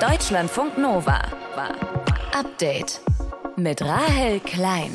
Deutschlandfunk 0.00 0.78
Nova. 0.78 1.20
Update 2.32 3.02
mit 3.56 3.82
Rahel 3.82 4.40
Klein. 4.40 4.92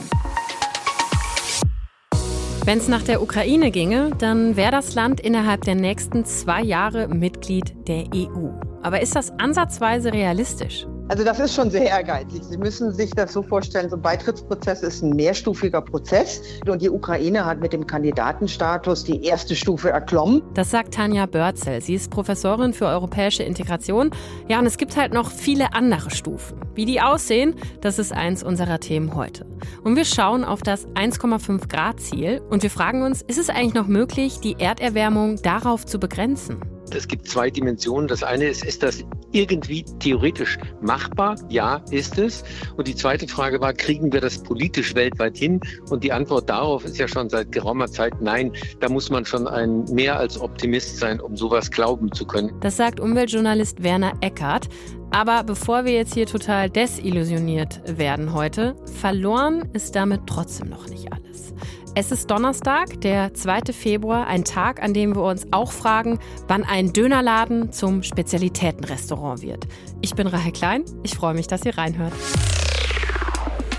Wenn 2.64 2.80
es 2.80 2.88
nach 2.88 3.04
der 3.04 3.22
Ukraine 3.22 3.70
ginge, 3.70 4.10
dann 4.18 4.56
wäre 4.56 4.72
das 4.72 4.96
Land 4.96 5.20
innerhalb 5.20 5.62
der 5.62 5.76
nächsten 5.76 6.26
zwei 6.26 6.64
Jahre 6.64 7.08
Mitglied 7.08 7.88
der 7.88 8.06
EU. 8.16 8.50
Aber 8.82 9.02
ist 9.02 9.16
das 9.16 9.30
ansatzweise 9.38 10.12
realistisch? 10.12 10.88
Also 11.08 11.24
das 11.24 11.40
ist 11.40 11.54
schon 11.54 11.70
sehr 11.70 11.86
ehrgeizig. 11.86 12.44
Sie 12.44 12.58
müssen 12.58 12.92
sich 12.92 13.12
das 13.12 13.32
so 13.32 13.44
vorstellen, 13.44 13.92
so 13.92 13.96
ein 13.96 14.02
Beitrittsprozess 14.02 14.82
ist 14.82 15.04
ein 15.04 15.12
mehrstufiger 15.12 15.80
Prozess 15.82 16.42
und 16.68 16.82
die 16.82 16.90
Ukraine 16.90 17.46
hat 17.46 17.60
mit 17.60 17.74
dem 17.74 17.86
Kandidatenstatus 17.86 19.04
die 19.04 19.24
erste 19.24 19.56
Stufe 19.56 19.92
erklommen. 19.92 20.42
Das 20.56 20.72
sagt 20.72 20.96
Tanja 20.96 21.28
Börzel. 21.28 21.80
Sie 21.82 21.94
ist 21.94 22.10
Professorin 22.10 22.74
für 22.74 22.88
europäische 22.88 23.44
Integration. 23.44 24.10
Ja, 24.48 24.58
und 24.58 24.66
es 24.66 24.78
gibt 24.78 24.98
halt 24.98 25.14
noch 25.14 25.30
viele 25.30 25.74
andere 25.74 26.10
Stufen. 26.10 26.60
Wie 26.74 26.86
die 26.86 27.00
aussehen, 27.00 27.54
das 27.82 28.00
ist 28.00 28.12
eins 28.12 28.44
unserer 28.44 28.80
Themen 28.80 29.14
heute. 29.16 29.46
Und 29.84 29.96
wir 29.96 30.06
schauen 30.06 30.44
auf 30.44 30.64
das 30.64 30.88
1,5 30.88 31.68
Grad 31.68 32.00
Ziel 32.00 32.42
und 32.50 32.64
wir 32.64 32.72
fragen 32.72 33.04
uns, 33.04 33.22
ist 33.22 33.38
es 33.38 33.50
eigentlich 33.50 33.76
noch 33.76 33.88
möglich, 33.88 34.40
die 34.40 34.56
Erderwärmung 34.60 35.40
darauf 35.44 35.86
zu 35.86 36.00
begrenzen? 36.00 36.60
Es 36.94 37.08
gibt 37.08 37.28
zwei 37.28 37.50
Dimensionen. 37.50 38.08
Das 38.08 38.24
eine 38.24 38.46
ist, 38.46 38.64
ist 38.64 38.84
das 38.84 39.04
irgendwie 39.32 39.84
theoretisch 40.00 40.58
machbar? 40.82 41.36
Ja, 41.50 41.82
ist 41.92 42.18
es. 42.18 42.44
Und 42.78 42.88
die 42.88 42.96
zweite 42.96 43.28
Frage 43.28 43.60
war, 43.60 43.74
kriegen 43.74 44.12
wir 44.14 44.22
das 44.22 44.42
politisch 44.42 44.96
weltweit 44.96 45.38
hin? 45.38 45.60
Und 45.90 46.04
die 46.04 46.12
Antwort 46.12 46.50
darauf 46.50 46.86
ist 46.86 46.98
ja 46.98 47.08
schon 47.08 47.30
seit 47.30 47.52
geraumer 47.52 47.88
Zeit 47.88 48.14
nein. 48.22 48.52
Da 48.80 48.90
muss 48.90 49.10
man 49.10 49.26
schon 49.26 49.48
ein 49.48 49.84
mehr 49.86 50.18
als 50.18 50.40
Optimist 50.40 50.98
sein, 50.98 51.20
um 51.20 51.36
sowas 51.36 51.70
glauben 51.72 52.12
zu 52.12 52.26
können. 52.26 52.54
Das 52.62 52.78
sagt 52.78 53.00
Umweltjournalist 53.00 53.84
Werner 53.84 54.14
Eckert. 54.22 54.70
Aber 55.12 55.44
bevor 55.44 55.86
wir 55.86 55.94
jetzt 55.94 56.14
hier 56.14 56.26
total 56.26 56.70
desillusioniert 56.70 57.82
werden 57.86 58.34
heute, 58.34 58.76
verloren 59.00 59.70
ist 59.74 59.96
damit 59.96 60.22
trotzdem 60.28 60.70
noch 60.70 60.90
nicht 60.90 61.14
alles. 61.14 61.54
Es 61.98 62.12
ist 62.12 62.30
Donnerstag, 62.30 63.00
der 63.00 63.34
2. 63.34 63.72
Februar, 63.72 64.28
ein 64.28 64.44
Tag, 64.44 64.84
an 64.84 64.94
dem 64.94 65.16
wir 65.16 65.24
uns 65.24 65.48
auch 65.52 65.72
fragen, 65.72 66.20
wann 66.46 66.66
ein 66.66 66.92
Dönerladen 66.92 67.72
zum 67.72 68.04
Spezialitätenrestaurant 68.04 69.42
wird. 69.42 69.66
Ich 70.02 70.14
bin 70.14 70.28
Rahel 70.28 70.52
Klein, 70.52 70.84
ich 71.04 71.16
freue 71.16 71.34
mich, 71.34 71.48
dass 71.48 71.64
ihr 71.64 71.78
reinhört. 71.78 72.12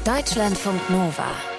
Deutschlandfunk 0.06 0.88
Nova. 0.88 1.55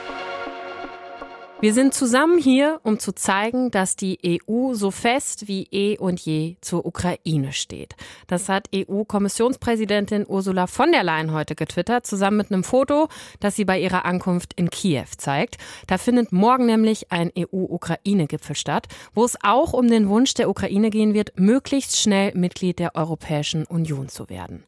Wir 1.60 1.74
sind 1.74 1.96
zusammen 1.96 2.38
hier, 2.38 2.80
um 2.84 3.00
zu 3.00 3.14
zeigen, 3.14 3.72
dass 3.72 3.96
die 3.96 4.40
EU 4.48 4.76
so 4.76 4.92
fest 4.92 5.48
wie 5.48 5.68
eh 5.72 5.98
und 5.98 6.20
je 6.20 6.56
zur 6.62 6.86
Ukraine 6.86 7.52
steht. 7.52 7.96
Das 8.28 8.48
hat 8.48 8.70
EU-Kommissionspräsidentin 8.76 10.24
Ursula 10.28 10.68
von 10.68 10.92
der 10.92 11.04
Leyen 11.04 11.34
heute 11.34 11.56
getwittert, 11.56 12.06
zusammen 12.06 12.38
mit 12.38 12.52
einem 12.52 12.64
Foto, 12.64 13.08
das 13.40 13.56
sie 13.56 13.66
bei 13.66 13.80
ihrer 13.80 14.06
Ankunft 14.06 14.54
in 14.54 14.70
Kiew 14.70 15.08
zeigt. 15.18 15.58
Da 15.88 15.98
findet 15.98 16.32
morgen 16.32 16.68
nämlich 16.68 17.12
ein 17.12 17.32
EU-Ukraine-Gipfel 17.36 18.56
statt, 18.56 18.88
wo 19.16 19.26
es 19.26 19.36
auch 19.42 19.74
um 19.74 19.88
den 19.88 20.10
Wunsch 20.10 20.36
der 20.36 20.52
Ukraine 20.52 20.92
gehen 20.92 21.16
wird, 21.16 21.40
möglichst 21.40 22.00
schnell 22.00 22.36
Mitglied 22.36 22.78
der 22.78 22.96
Europäischen 22.96 23.66
Union 23.66 24.10
zu 24.10 24.30
werden. 24.30 24.64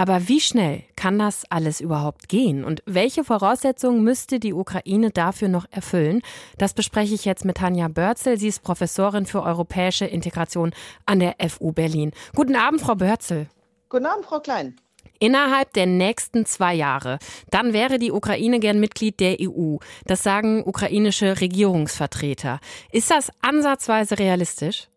Aber 0.00 0.28
wie 0.28 0.40
schnell 0.40 0.84
kann 0.96 1.18
das 1.18 1.44
alles 1.50 1.78
überhaupt 1.78 2.30
gehen? 2.30 2.64
Und 2.64 2.82
welche 2.86 3.22
Voraussetzungen 3.22 4.02
müsste 4.02 4.40
die 4.40 4.54
Ukraine 4.54 5.10
dafür 5.10 5.48
noch 5.48 5.66
erfüllen? 5.70 6.22
Das 6.56 6.72
bespreche 6.72 7.14
ich 7.14 7.26
jetzt 7.26 7.44
mit 7.44 7.58
Tanja 7.58 7.88
Börzel. 7.88 8.38
Sie 8.38 8.48
ist 8.48 8.62
Professorin 8.62 9.26
für 9.26 9.42
europäische 9.42 10.06
Integration 10.06 10.72
an 11.04 11.20
der 11.20 11.34
FU 11.50 11.72
Berlin. 11.72 12.12
Guten 12.34 12.56
Abend, 12.56 12.80
Frau 12.80 12.94
Börzel. 12.94 13.48
Guten 13.90 14.06
Abend, 14.06 14.24
Frau 14.24 14.40
Klein. 14.40 14.74
Innerhalb 15.18 15.74
der 15.74 15.84
nächsten 15.84 16.46
zwei 16.46 16.72
Jahre. 16.72 17.18
Dann 17.50 17.74
wäre 17.74 17.98
die 17.98 18.10
Ukraine 18.10 18.58
gern 18.58 18.80
Mitglied 18.80 19.20
der 19.20 19.36
EU. 19.38 19.76
Das 20.06 20.22
sagen 20.22 20.62
ukrainische 20.64 21.42
Regierungsvertreter. 21.42 22.58
Ist 22.90 23.10
das 23.10 23.30
ansatzweise 23.42 24.18
realistisch? 24.18 24.88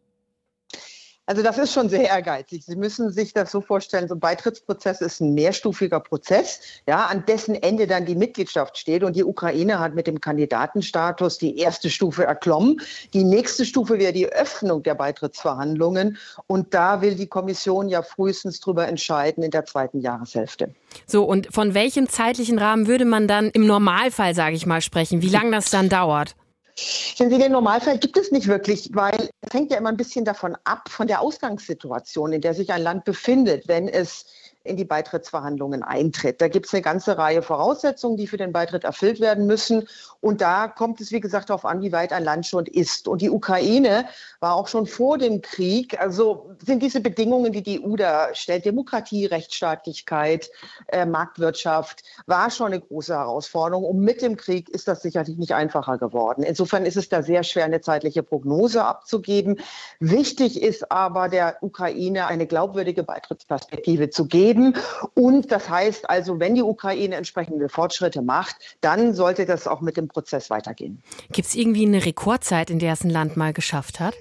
Also 1.25 1.41
das 1.41 1.57
ist 1.57 1.71
schon 1.71 1.87
sehr 1.87 2.09
ehrgeizig. 2.09 2.65
Sie 2.65 2.75
müssen 2.75 3.09
sich 3.09 3.33
das 3.33 3.49
so 3.49 3.61
vorstellen, 3.61 4.09
so 4.09 4.15
ein 4.15 4.19
Beitrittsprozess 4.19 4.99
ist 4.99 5.21
ein 5.21 5.33
mehrstufiger 5.33 6.01
Prozess, 6.01 6.59
ja, 6.85 7.05
an 7.05 7.25
dessen 7.25 7.55
Ende 7.55 7.87
dann 7.87 8.05
die 8.05 8.15
Mitgliedschaft 8.15 8.77
steht. 8.77 9.03
Und 9.05 9.15
die 9.15 9.23
Ukraine 9.23 9.79
hat 9.79 9.95
mit 9.95 10.05
dem 10.05 10.19
Kandidatenstatus 10.19 11.37
die 11.37 11.57
erste 11.59 11.89
Stufe 11.89 12.25
erklommen. 12.25 12.81
Die 13.13 13.23
nächste 13.23 13.63
Stufe 13.63 13.99
wäre 13.99 14.11
die 14.11 14.27
Öffnung 14.27 14.83
der 14.83 14.95
Beitrittsverhandlungen. 14.95 16.17
Und 16.47 16.73
da 16.73 17.01
will 17.01 17.15
die 17.15 17.27
Kommission 17.27 17.87
ja 17.87 18.01
frühestens 18.01 18.59
drüber 18.59 18.85
entscheiden 18.89 19.43
in 19.43 19.51
der 19.51 19.63
zweiten 19.63 20.01
Jahreshälfte. 20.01 20.73
So, 21.07 21.23
und 21.23 21.53
von 21.53 21.73
welchem 21.73 22.09
zeitlichen 22.09 22.59
Rahmen 22.59 22.87
würde 22.87 23.05
man 23.05 23.29
dann 23.29 23.49
im 23.51 23.65
Normalfall, 23.65 24.35
sage 24.35 24.57
ich 24.57 24.65
mal, 24.65 24.81
sprechen? 24.81 25.21
Wie 25.21 25.29
lange 25.29 25.51
das 25.51 25.69
dann 25.69 25.87
dauert? 25.87 26.35
Sehen 26.75 27.29
Sie, 27.29 27.37
den 27.37 27.51
Normalfall 27.51 27.99
gibt 27.99 28.17
es 28.17 28.31
nicht 28.31 28.47
wirklich, 28.47 28.89
weil 28.93 29.29
es 29.41 29.53
hängt 29.53 29.71
ja 29.71 29.77
immer 29.77 29.89
ein 29.89 29.97
bisschen 29.97 30.25
davon 30.25 30.57
ab, 30.63 30.89
von 30.89 31.07
der 31.07 31.21
Ausgangssituation, 31.21 32.33
in 32.33 32.41
der 32.41 32.53
sich 32.53 32.71
ein 32.71 32.81
Land 32.81 33.05
befindet. 33.05 33.67
Wenn 33.67 33.87
es 33.87 34.25
in 34.63 34.77
die 34.77 34.85
Beitrittsverhandlungen 34.85 35.83
eintritt. 35.83 36.39
Da 36.39 36.47
gibt 36.47 36.67
es 36.67 36.73
eine 36.73 36.81
ganze 36.81 37.17
Reihe 37.17 37.41
Voraussetzungen, 37.41 38.15
die 38.15 38.27
für 38.27 38.37
den 38.37 38.53
Beitritt 38.53 38.85
erfüllt 38.85 39.19
werden 39.19 39.45
müssen. 39.45 39.87
Und 40.21 40.39
da 40.39 40.69
kommt 40.69 41.01
es, 41.01 41.11
wie 41.11 41.19
gesagt, 41.19 41.49
darauf 41.49 41.65
an, 41.65 41.81
wie 41.81 41.91
weit 41.91 42.13
ein 42.13 42.23
Land 42.23 42.45
schon 42.45 42.65
ist. 42.65 43.09
Und 43.09 43.21
die 43.21 43.29
Ukraine 43.29 44.05
war 44.39 44.55
auch 44.55 44.69
schon 44.69 44.87
vor 44.87 45.17
dem 45.17 45.41
Krieg, 45.41 45.99
also 45.99 46.51
sind 46.65 46.81
diese 46.81 47.01
Bedingungen, 47.01 47.51
die 47.51 47.61
die 47.61 47.83
EU 47.83 47.97
da 47.97 48.33
stellt, 48.33 48.63
Demokratie, 48.63 49.25
Rechtsstaatlichkeit, 49.25 50.49
äh, 50.87 51.05
Marktwirtschaft, 51.05 52.03
war 52.25 52.49
schon 52.49 52.67
eine 52.67 52.79
große 52.79 53.13
Herausforderung. 53.13 53.83
Und 53.83 53.99
mit 53.99 54.21
dem 54.21 54.37
Krieg 54.37 54.69
ist 54.69 54.87
das 54.87 55.01
sicherlich 55.01 55.37
nicht 55.37 55.53
einfacher 55.53 55.97
geworden. 55.97 56.43
Insofern 56.43 56.85
ist 56.85 56.95
es 56.95 57.09
da 57.09 57.21
sehr 57.21 57.43
schwer, 57.43 57.65
eine 57.65 57.81
zeitliche 57.81 58.23
Prognose 58.23 58.83
abzugeben. 58.85 59.59
Wichtig 59.99 60.61
ist 60.61 60.89
aber 60.89 61.27
der 61.27 61.57
Ukraine 61.59 62.27
eine 62.27 62.47
glaubwürdige 62.47 63.03
Beitrittsperspektive 63.03 64.09
zu 64.09 64.25
geben 64.25 64.52
geben. 64.53 64.73
Und 65.13 65.51
das 65.51 65.69
heißt 65.69 66.09
also, 66.09 66.39
wenn 66.39 66.55
die 66.55 66.63
Ukraine 66.63 67.15
entsprechende 67.15 67.69
Fortschritte 67.69 68.21
macht, 68.21 68.55
dann 68.81 69.13
sollte 69.13 69.45
das 69.45 69.67
auch 69.67 69.81
mit 69.81 69.97
dem 69.97 70.07
Prozess 70.07 70.49
weitergehen. 70.49 71.01
Gibt 71.31 71.47
es 71.47 71.55
irgendwie 71.55 71.85
eine 71.85 72.05
Rekordzeit, 72.05 72.69
in 72.69 72.79
der 72.79 72.93
es 72.93 73.03
ein 73.03 73.09
Land 73.09 73.37
mal 73.37 73.53
geschafft 73.53 73.99
hat? 73.99 74.15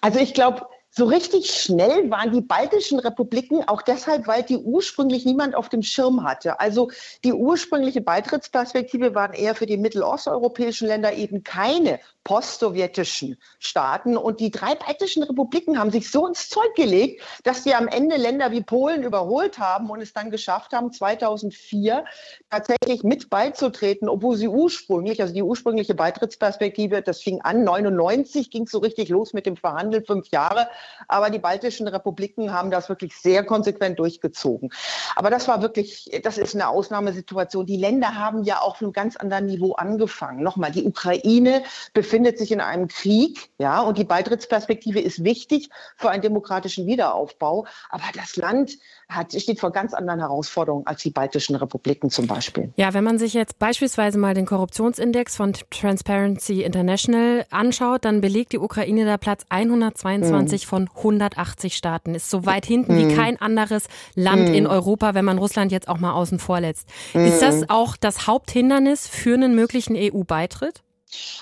Also 0.00 0.18
ich 0.18 0.34
glaube, 0.34 0.66
so 0.94 1.06
richtig 1.06 1.50
schnell 1.50 2.10
waren 2.10 2.32
die 2.32 2.42
baltischen 2.42 2.98
Republiken 2.98 3.66
auch 3.66 3.80
deshalb, 3.80 4.26
weil 4.26 4.42
die 4.42 4.58
ursprünglich 4.58 5.24
niemand 5.24 5.54
auf 5.54 5.70
dem 5.70 5.82
Schirm 5.82 6.22
hatte. 6.22 6.60
Also 6.60 6.90
die 7.24 7.32
ursprüngliche 7.32 8.02
Beitrittsperspektive 8.02 9.14
waren 9.14 9.32
eher 9.32 9.54
für 9.54 9.64
die 9.64 9.78
mittelosteuropäischen 9.78 10.86
Länder 10.86 11.14
eben 11.14 11.44
keine 11.44 11.98
postsowjetischen 12.24 13.38
Staaten. 13.58 14.18
Und 14.18 14.40
die 14.40 14.50
drei 14.50 14.74
baltischen 14.74 15.22
Republiken 15.22 15.78
haben 15.78 15.90
sich 15.90 16.10
so 16.10 16.26
ins 16.26 16.50
Zeug 16.50 16.74
gelegt, 16.76 17.22
dass 17.42 17.64
sie 17.64 17.74
am 17.74 17.88
Ende 17.88 18.16
Länder 18.16 18.50
wie 18.50 18.62
Polen 18.62 19.02
überholt 19.02 19.58
haben 19.58 19.88
und 19.88 20.02
es 20.02 20.12
dann 20.12 20.30
geschafft 20.30 20.72
haben, 20.72 20.92
2004 20.92 22.04
tatsächlich 22.50 23.02
mit 23.02 23.30
beizutreten, 23.30 24.10
obwohl 24.10 24.36
sie 24.36 24.48
ursprünglich, 24.48 25.20
also 25.22 25.32
die 25.32 25.42
ursprüngliche 25.42 25.94
Beitrittsperspektive, 25.94 27.00
das 27.00 27.22
fing 27.22 27.40
an, 27.40 27.64
99 27.64 28.50
ging 28.50 28.64
es 28.64 28.70
so 28.70 28.78
richtig 28.78 29.08
los 29.08 29.32
mit 29.32 29.46
dem 29.46 29.56
Verhandeln, 29.56 30.04
fünf 30.04 30.28
Jahre. 30.28 30.68
Aber 31.08 31.30
die 31.30 31.38
baltischen 31.38 31.88
Republiken 31.88 32.52
haben 32.52 32.70
das 32.70 32.88
wirklich 32.88 33.14
sehr 33.16 33.44
konsequent 33.44 33.98
durchgezogen. 33.98 34.70
Aber 35.16 35.30
das 35.30 35.48
war 35.48 35.60
wirklich, 35.62 36.10
das 36.22 36.38
ist 36.38 36.54
eine 36.54 36.68
Ausnahmesituation. 36.68 37.66
Die 37.66 37.76
Länder 37.76 38.14
haben 38.14 38.42
ja 38.44 38.60
auf 38.60 38.80
einem 38.80 38.92
ganz 38.92 39.16
anderen 39.16 39.46
Niveau 39.46 39.72
angefangen. 39.72 40.42
Nochmal, 40.42 40.70
die 40.70 40.84
Ukraine 40.84 41.62
befindet 41.92 42.22
befindet 42.22 42.38
sich 42.38 42.52
in 42.52 42.60
einem 42.60 42.88
Krieg, 42.88 43.50
ja, 43.58 43.80
und 43.80 43.98
die 43.98 44.04
Beitrittsperspektive 44.04 45.00
ist 45.00 45.24
wichtig 45.24 45.70
für 45.96 46.10
einen 46.10 46.22
demokratischen 46.22 46.86
Wiederaufbau. 46.86 47.66
Aber 47.90 48.04
das 48.14 48.36
Land 48.36 48.72
hat, 49.14 49.32
steht 49.32 49.60
vor 49.60 49.70
ganz 49.70 49.94
anderen 49.94 50.20
Herausforderungen 50.20 50.86
als 50.86 51.02
die 51.02 51.10
baltischen 51.10 51.56
Republiken 51.56 52.10
zum 52.10 52.26
Beispiel. 52.26 52.72
Ja, 52.76 52.94
wenn 52.94 53.04
man 53.04 53.18
sich 53.18 53.34
jetzt 53.34 53.58
beispielsweise 53.58 54.18
mal 54.18 54.34
den 54.34 54.46
Korruptionsindex 54.46 55.36
von 55.36 55.52
Transparency 55.70 56.62
International 56.62 57.44
anschaut, 57.50 58.04
dann 58.04 58.20
belegt 58.20 58.52
die 58.52 58.58
Ukraine 58.58 59.04
da 59.04 59.16
Platz 59.16 59.44
122 59.48 60.64
mhm. 60.64 60.68
von 60.68 60.90
180 60.96 61.76
Staaten. 61.76 62.14
Ist 62.14 62.30
so 62.30 62.46
weit 62.46 62.66
hinten 62.66 62.94
mhm. 62.94 63.08
wie 63.08 63.14
kein 63.14 63.40
anderes 63.40 63.88
Land 64.14 64.48
mhm. 64.48 64.54
in 64.54 64.66
Europa, 64.66 65.14
wenn 65.14 65.24
man 65.24 65.38
Russland 65.38 65.72
jetzt 65.72 65.88
auch 65.88 65.98
mal 65.98 66.12
außen 66.12 66.38
vor 66.38 66.60
lässt. 66.60 66.88
Ist 67.14 67.40
das 67.40 67.60
mhm. 67.60 67.70
auch 67.70 67.96
das 67.96 68.26
Haupthindernis 68.26 69.06
für 69.06 69.34
einen 69.34 69.54
möglichen 69.54 69.96
EU-Beitritt? 69.96 70.82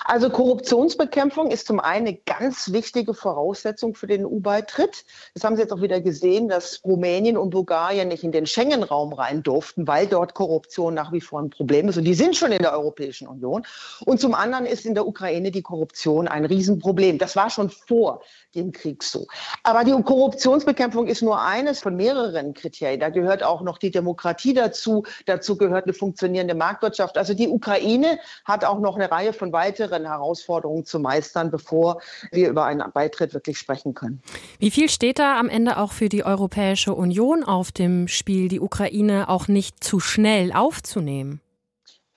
Also 0.05 0.29
Korruptionsbekämpfung 0.29 1.51
ist 1.51 1.67
zum 1.67 1.79
einen 1.79 2.01
eine 2.01 2.17
ganz 2.17 2.71
wichtige 2.71 3.13
Voraussetzung 3.13 3.95
für 3.95 4.07
den 4.07 4.25
EU-Beitritt. 4.25 5.05
Das 5.33 5.43
haben 5.43 5.55
Sie 5.55 5.61
jetzt 5.61 5.71
auch 5.71 5.81
wieder 5.81 6.01
gesehen, 6.01 6.49
dass 6.49 6.81
Rumänien 6.83 7.37
und 7.37 7.51
Bulgarien 7.51 8.07
nicht 8.07 8.23
in 8.23 8.31
den 8.31 8.45
Schengen-Raum 8.45 9.13
rein 9.13 9.43
durften, 9.43 9.87
weil 9.87 10.07
dort 10.07 10.33
Korruption 10.33 10.93
nach 10.93 11.11
wie 11.11 11.21
vor 11.21 11.39
ein 11.39 11.49
Problem 11.49 11.87
ist. 11.87 11.97
Und 11.97 12.03
die 12.03 12.13
sind 12.13 12.35
schon 12.35 12.51
in 12.51 12.61
der 12.61 12.73
Europäischen 12.73 13.27
Union. 13.27 13.63
Und 14.05 14.19
zum 14.19 14.33
anderen 14.33 14.65
ist 14.65 14.85
in 14.85 14.95
der 14.95 15.07
Ukraine 15.07 15.51
die 15.51 15.61
Korruption 15.61 16.27
ein 16.27 16.45
Riesenproblem. 16.45 17.17
Das 17.17 17.35
war 17.35 17.49
schon 17.49 17.69
vor 17.69 18.21
dem 18.55 18.71
Krieg 18.71 19.03
so. 19.03 19.27
Aber 19.63 19.83
die 19.83 19.91
Korruptionsbekämpfung 19.91 21.07
ist 21.07 21.21
nur 21.21 21.41
eines 21.41 21.79
von 21.79 21.95
mehreren 21.95 22.53
Kriterien. 22.53 22.99
Da 22.99 23.09
gehört 23.09 23.43
auch 23.43 23.61
noch 23.61 23.77
die 23.77 23.91
Demokratie 23.91 24.53
dazu. 24.53 25.03
Dazu 25.25 25.57
gehört 25.57 25.85
eine 25.85 25.93
funktionierende 25.93 26.55
Marktwirtschaft. 26.55 27.17
Also 27.17 27.33
die 27.33 27.47
Ukraine 27.47 28.19
hat 28.43 28.65
auch 28.65 28.79
noch 28.79 28.95
eine 28.95 29.09
Reihe 29.09 29.31
von 29.31 29.53
weiteren 29.53 29.60
Herausforderungen 30.05 30.85
zu 30.85 30.99
meistern, 30.99 31.51
bevor 31.51 32.01
wir 32.31 32.49
über 32.49 32.65
einen 32.65 32.83
Beitritt 32.91 33.33
wirklich 33.33 33.57
sprechen 33.57 33.93
können. 33.93 34.21
Wie 34.59 34.71
viel 34.71 34.89
steht 34.89 35.19
da 35.19 35.39
am 35.39 35.49
Ende 35.49 35.77
auch 35.77 35.91
für 35.91 36.09
die 36.09 36.23
Europäische 36.23 36.93
Union 36.93 37.43
auf 37.43 37.71
dem 37.71 38.07
Spiel, 38.07 38.47
die 38.47 38.59
Ukraine 38.59 39.29
auch 39.29 39.47
nicht 39.47 39.83
zu 39.83 39.99
schnell 39.99 40.51
aufzunehmen? 40.53 41.41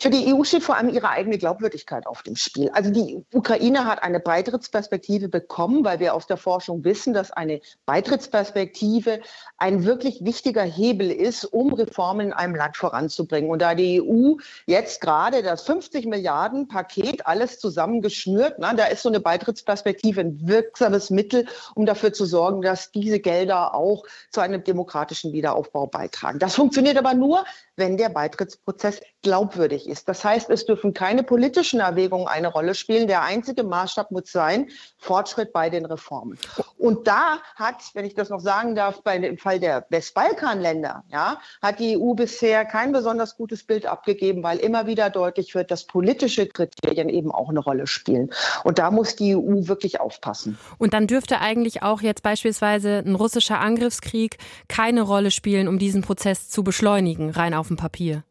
Für 0.05 0.11
die 0.11 0.35
EU 0.35 0.45
steht 0.45 0.63
vor 0.63 0.77
allem 0.77 0.91
ihre 0.91 1.09
eigene 1.09 1.39
Glaubwürdigkeit 1.39 2.07
auf 2.07 2.23
dem 2.23 2.37
Spiel. 2.37 2.69
Also 2.75 2.91
die 2.91 3.25
Ukraine 3.33 3.87
hat 3.87 4.03
eine 4.03 4.21
Beitrittsperspektive 4.21 5.31
bekommen, 5.31 5.83
weil 5.83 5.99
wir 5.99 6.13
aus 6.13 6.27
der 6.27 6.37
Forschung 6.37 6.85
wissen, 6.85 7.15
dass 7.15 7.31
eine 7.31 7.63
Beitrittsperspektive 7.87 9.23
ein 9.57 9.87
wirklich 9.87 10.23
wichtiger 10.23 10.63
Hebel 10.63 11.11
ist, 11.11 11.47
um 11.47 11.73
Reformen 11.73 12.27
in 12.27 12.33
einem 12.35 12.55
Land 12.55 12.77
voranzubringen. 12.77 13.49
Und 13.51 13.63
da 13.63 13.75
die 13.75 14.03
EU 14.03 14.35
jetzt 14.67 15.01
gerade 15.01 15.43
das 15.43 15.63
50 15.63 16.05
Milliarden 16.05 16.69
Paket 16.69 17.27
alles 17.27 17.59
zusammengeschnürt, 17.59 18.57
na, 18.59 18.75
da 18.75 18.85
ist 18.85 19.05
so 19.05 19.09
eine 19.09 19.21
Beitrittsperspektive 19.21 20.21
ein 20.21 20.47
wirksames 20.47 21.09
Mittel, 21.09 21.47
um 21.75 21.87
dafür 21.87 22.13
zu 22.13 22.27
sorgen, 22.27 22.61
dass 22.61 22.93
diese 22.93 23.21
Gelder 23.21 23.75
auch 23.75 24.05
zu 24.31 24.43
einem 24.43 24.65
demokratischen 24.65 25.33
Wiederaufbau 25.33 25.87
beitragen. 25.87 26.39
Das 26.41 26.57
funktioniert 26.57 26.99
aber 26.99 27.15
nur, 27.15 27.47
wenn 27.77 27.97
der 27.97 28.09
Beitrittsprozess 28.09 29.01
glaubwürdig 29.23 29.89
ist. 29.89 30.09
Das 30.09 30.25
heißt, 30.25 30.51
es 30.51 30.67
dürfen 30.67 30.95
keine 30.95 31.23
politischen 31.23 31.81
Erwägungen 31.81 32.29
eine 32.29 32.49
Rolle 32.49 32.75
spielen. 32.75 33.09
Der 33.09 33.23
einzige 33.23 33.65
Maßstab 33.65 34.11
muss 34.11 34.31
sein, 34.31 34.69
Fortschritt 34.99 35.53
bei 35.53 35.71
den 35.71 35.87
Reformen. 35.87 36.39
Und 36.79 37.09
da 37.09 37.39
hat, 37.57 37.77
wenn 37.95 38.05
ich 38.05 38.15
das 38.15 38.29
noch 38.29 38.41
sagen 38.41 38.75
darf, 38.75 39.03
bei 39.03 39.19
dem 39.19 39.39
Fall 39.39 39.59
der 39.59 39.87
Westbalkanländer, 39.89 41.05
ja, 41.11 41.39
hat 41.63 41.81
die 41.81 41.97
EU 41.99 42.15
bisher 42.15 42.65
kein 42.65 42.93
besonders 42.93 43.37
gutes 43.37 43.65
Bild 43.65 43.87
abgegeben, 43.87 44.43
weil 44.43 44.59
immer 44.59 44.87
wieder 44.87 45.11
deutlich 45.11 45.55
wird, 45.55 45.71
dass 45.71 45.87
politische 45.87 46.47
Kriterien 46.47 47.09
eben 47.09 47.33
auch 47.33 47.49
eine 47.49 47.61
Rolle 47.61 47.87
spielen. 47.87 48.31
Und 48.63 48.79
da 48.79 48.91
muss 48.91 49.17
die 49.17 49.35
EU 49.35 49.67
wirklich 49.67 50.01
aufpassen. 50.01 50.59
Und 50.79 50.93
dann 50.93 51.07
dürfte 51.07 51.41
eigentlich 51.41 51.83
auch 51.83 52.03
jetzt 52.03 52.23
beispielsweise 52.23 53.03
ein 53.05 53.15
russischer 53.15 53.59
Angriffskrieg 53.61 54.37
keine 54.69 55.03
Rolle 55.03 55.31
spielen, 55.31 55.67
um 55.67 55.79
diesen 55.79 56.03
Prozess 56.03 56.51
zu 56.51 56.63
beschleunigen, 56.63 57.31
rein 57.31 57.55
auf 57.55 57.64
auf 57.65 57.69
dem 57.69 57.77
Papier. 57.79 58.23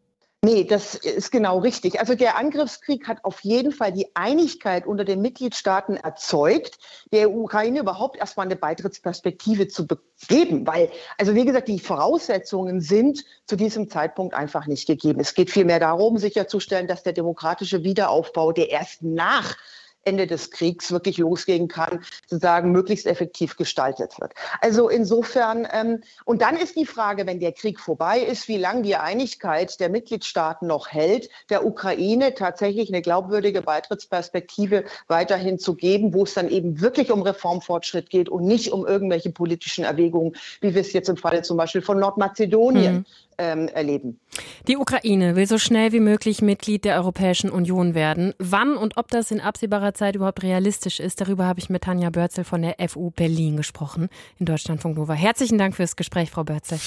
Nee, 0.46 0.66
das 0.66 0.96
ist 0.96 1.32
genau 1.32 1.60
richtig. 1.60 2.02
Also 2.02 2.16
der 2.16 2.38
Angriffskrieg 2.38 3.08
hat 3.08 3.24
auf 3.24 3.40
jeden 3.46 3.72
Fall 3.72 3.94
die 3.94 4.14
Einigkeit 4.14 4.86
unter 4.86 5.06
den 5.06 5.22
Mitgliedstaaten 5.22 5.96
erzeugt, 5.96 6.78
der 7.14 7.32
Ukraine 7.32 7.80
überhaupt 7.80 8.18
erstmal 8.18 8.46
eine 8.46 8.58
Beitrittsperspektive 8.58 9.70
zu 9.70 9.88
geben. 10.28 10.68
Weil, 10.68 10.90
also 11.18 11.34
wie 11.34 11.46
gesagt, 11.46 11.70
die 11.70 11.80
Voraussetzungen 11.80 12.82
sind 12.82 13.24
zu 13.46 13.56
diesem 13.56 13.90
Zeitpunkt 13.90 14.36
einfach 14.36 14.68
nicht 14.68 14.86
gegeben. 14.86 15.22
Es 15.22 15.34
geht 15.34 15.50
vielmehr 15.50 15.80
darum, 15.80 16.18
sicherzustellen, 16.18 16.88
dass 16.88 17.04
der 17.04 17.14
demokratische 17.14 17.86
Wiederaufbau, 17.86 18.52
der 18.52 18.70
erst 18.70 19.02
nach 19.02 19.56
Ende 20.06 20.28
des 20.28 20.52
Kriegs 20.52 20.92
wirklich 20.92 21.18
losgehen 21.18 21.68
kann, 21.68 22.04
sozusagen 22.28 22.72
möglichst 22.72 23.06
effektiv 23.06 23.56
gestaltet 23.58 24.20
wird. 24.20 24.34
Also 24.62 24.90
insofern, 24.90 25.68
ähm, 25.72 26.02
und 26.26 26.42
dann 26.42 26.58
ist 26.58 26.76
die 26.76 26.86
Frage, 26.86 27.26
wenn 27.26 27.40
der 27.40 27.52
Krieg 27.52 27.80
vorbei 27.80 28.20
ist, 28.20 28.48
wie 28.48 28.58
lange 28.58 28.82
die 28.82 28.96
Einigkeit 28.96 29.80
der 29.80 29.90
Mitgliedstaaten 29.90 30.68
noch 30.68 30.90
hält, 30.90 31.30
der 31.50 31.66
Ukraine 31.66 32.34
tatsächlich 32.34 32.90
eine 32.90 33.02
glaubwürdige 33.02 33.62
Beitrittsperspektive 33.62 34.86
weiterhin 35.08 35.60
zu 35.60 35.76
geben, 35.76 36.14
wo 36.14 36.24
es 36.24 36.34
dann 36.34 36.50
eben 36.50 36.82
wirklich 36.82 37.12
um 37.12 37.22
Reformfortschritt 37.22 38.10
geht 38.10 38.30
und 38.30 38.46
nicht 38.46 38.72
um 38.72 38.86
irgendwelche 38.86 39.32
politischen 39.32 39.84
Erwägungen, 39.84 40.36
wie 40.62 40.74
wir 40.74 40.82
es 40.82 40.94
jetzt 40.94 41.10
im 41.10 41.18
Falle 41.18 41.42
zum 41.42 41.58
Beispiel 41.58 41.82
von 41.82 42.00
Nordmazedonien 42.00 42.94
mhm 42.94 43.06
ähm, 43.44 43.68
erleben. 43.68 44.20
Die 44.68 44.78
Ukraine 44.78 45.36
will 45.36 45.48
so 45.48 45.58
schnell 45.58 45.92
wie 45.92 46.00
möglich 46.00 46.42
Mitglied 46.42 46.86
der 46.86 46.96
Europäischen 46.96 47.50
Union 47.50 47.94
werden. 47.94 48.34
Wann 48.40 48.78
und 48.78 48.98
ob 48.98 49.10
das 49.10 49.32
in 49.32 49.42
absehbarer 49.42 49.94
Zeit 49.94 50.16
überhaupt 50.16 50.44
realistisch 50.44 51.00
ist, 51.00 51.22
darüber 51.22 51.46
habe 51.46 51.60
ich 51.60 51.70
mit 51.70 51.84
Tanja 51.84 52.10
Börzel 52.10 52.44
von 52.44 52.62
der 52.62 52.76
FU 52.90 53.12
Berlin 53.12 53.58
gesprochen 53.58 54.10
in 54.40 54.46
Deutschlandfunk 54.46 54.98
Nova. 54.98 55.14
Herzlichen 55.14 55.58
Dank 55.58 55.76
fürs 55.76 55.96
Gespräch, 55.96 56.32
Frau 56.32 56.44
Börzel. 56.44 56.80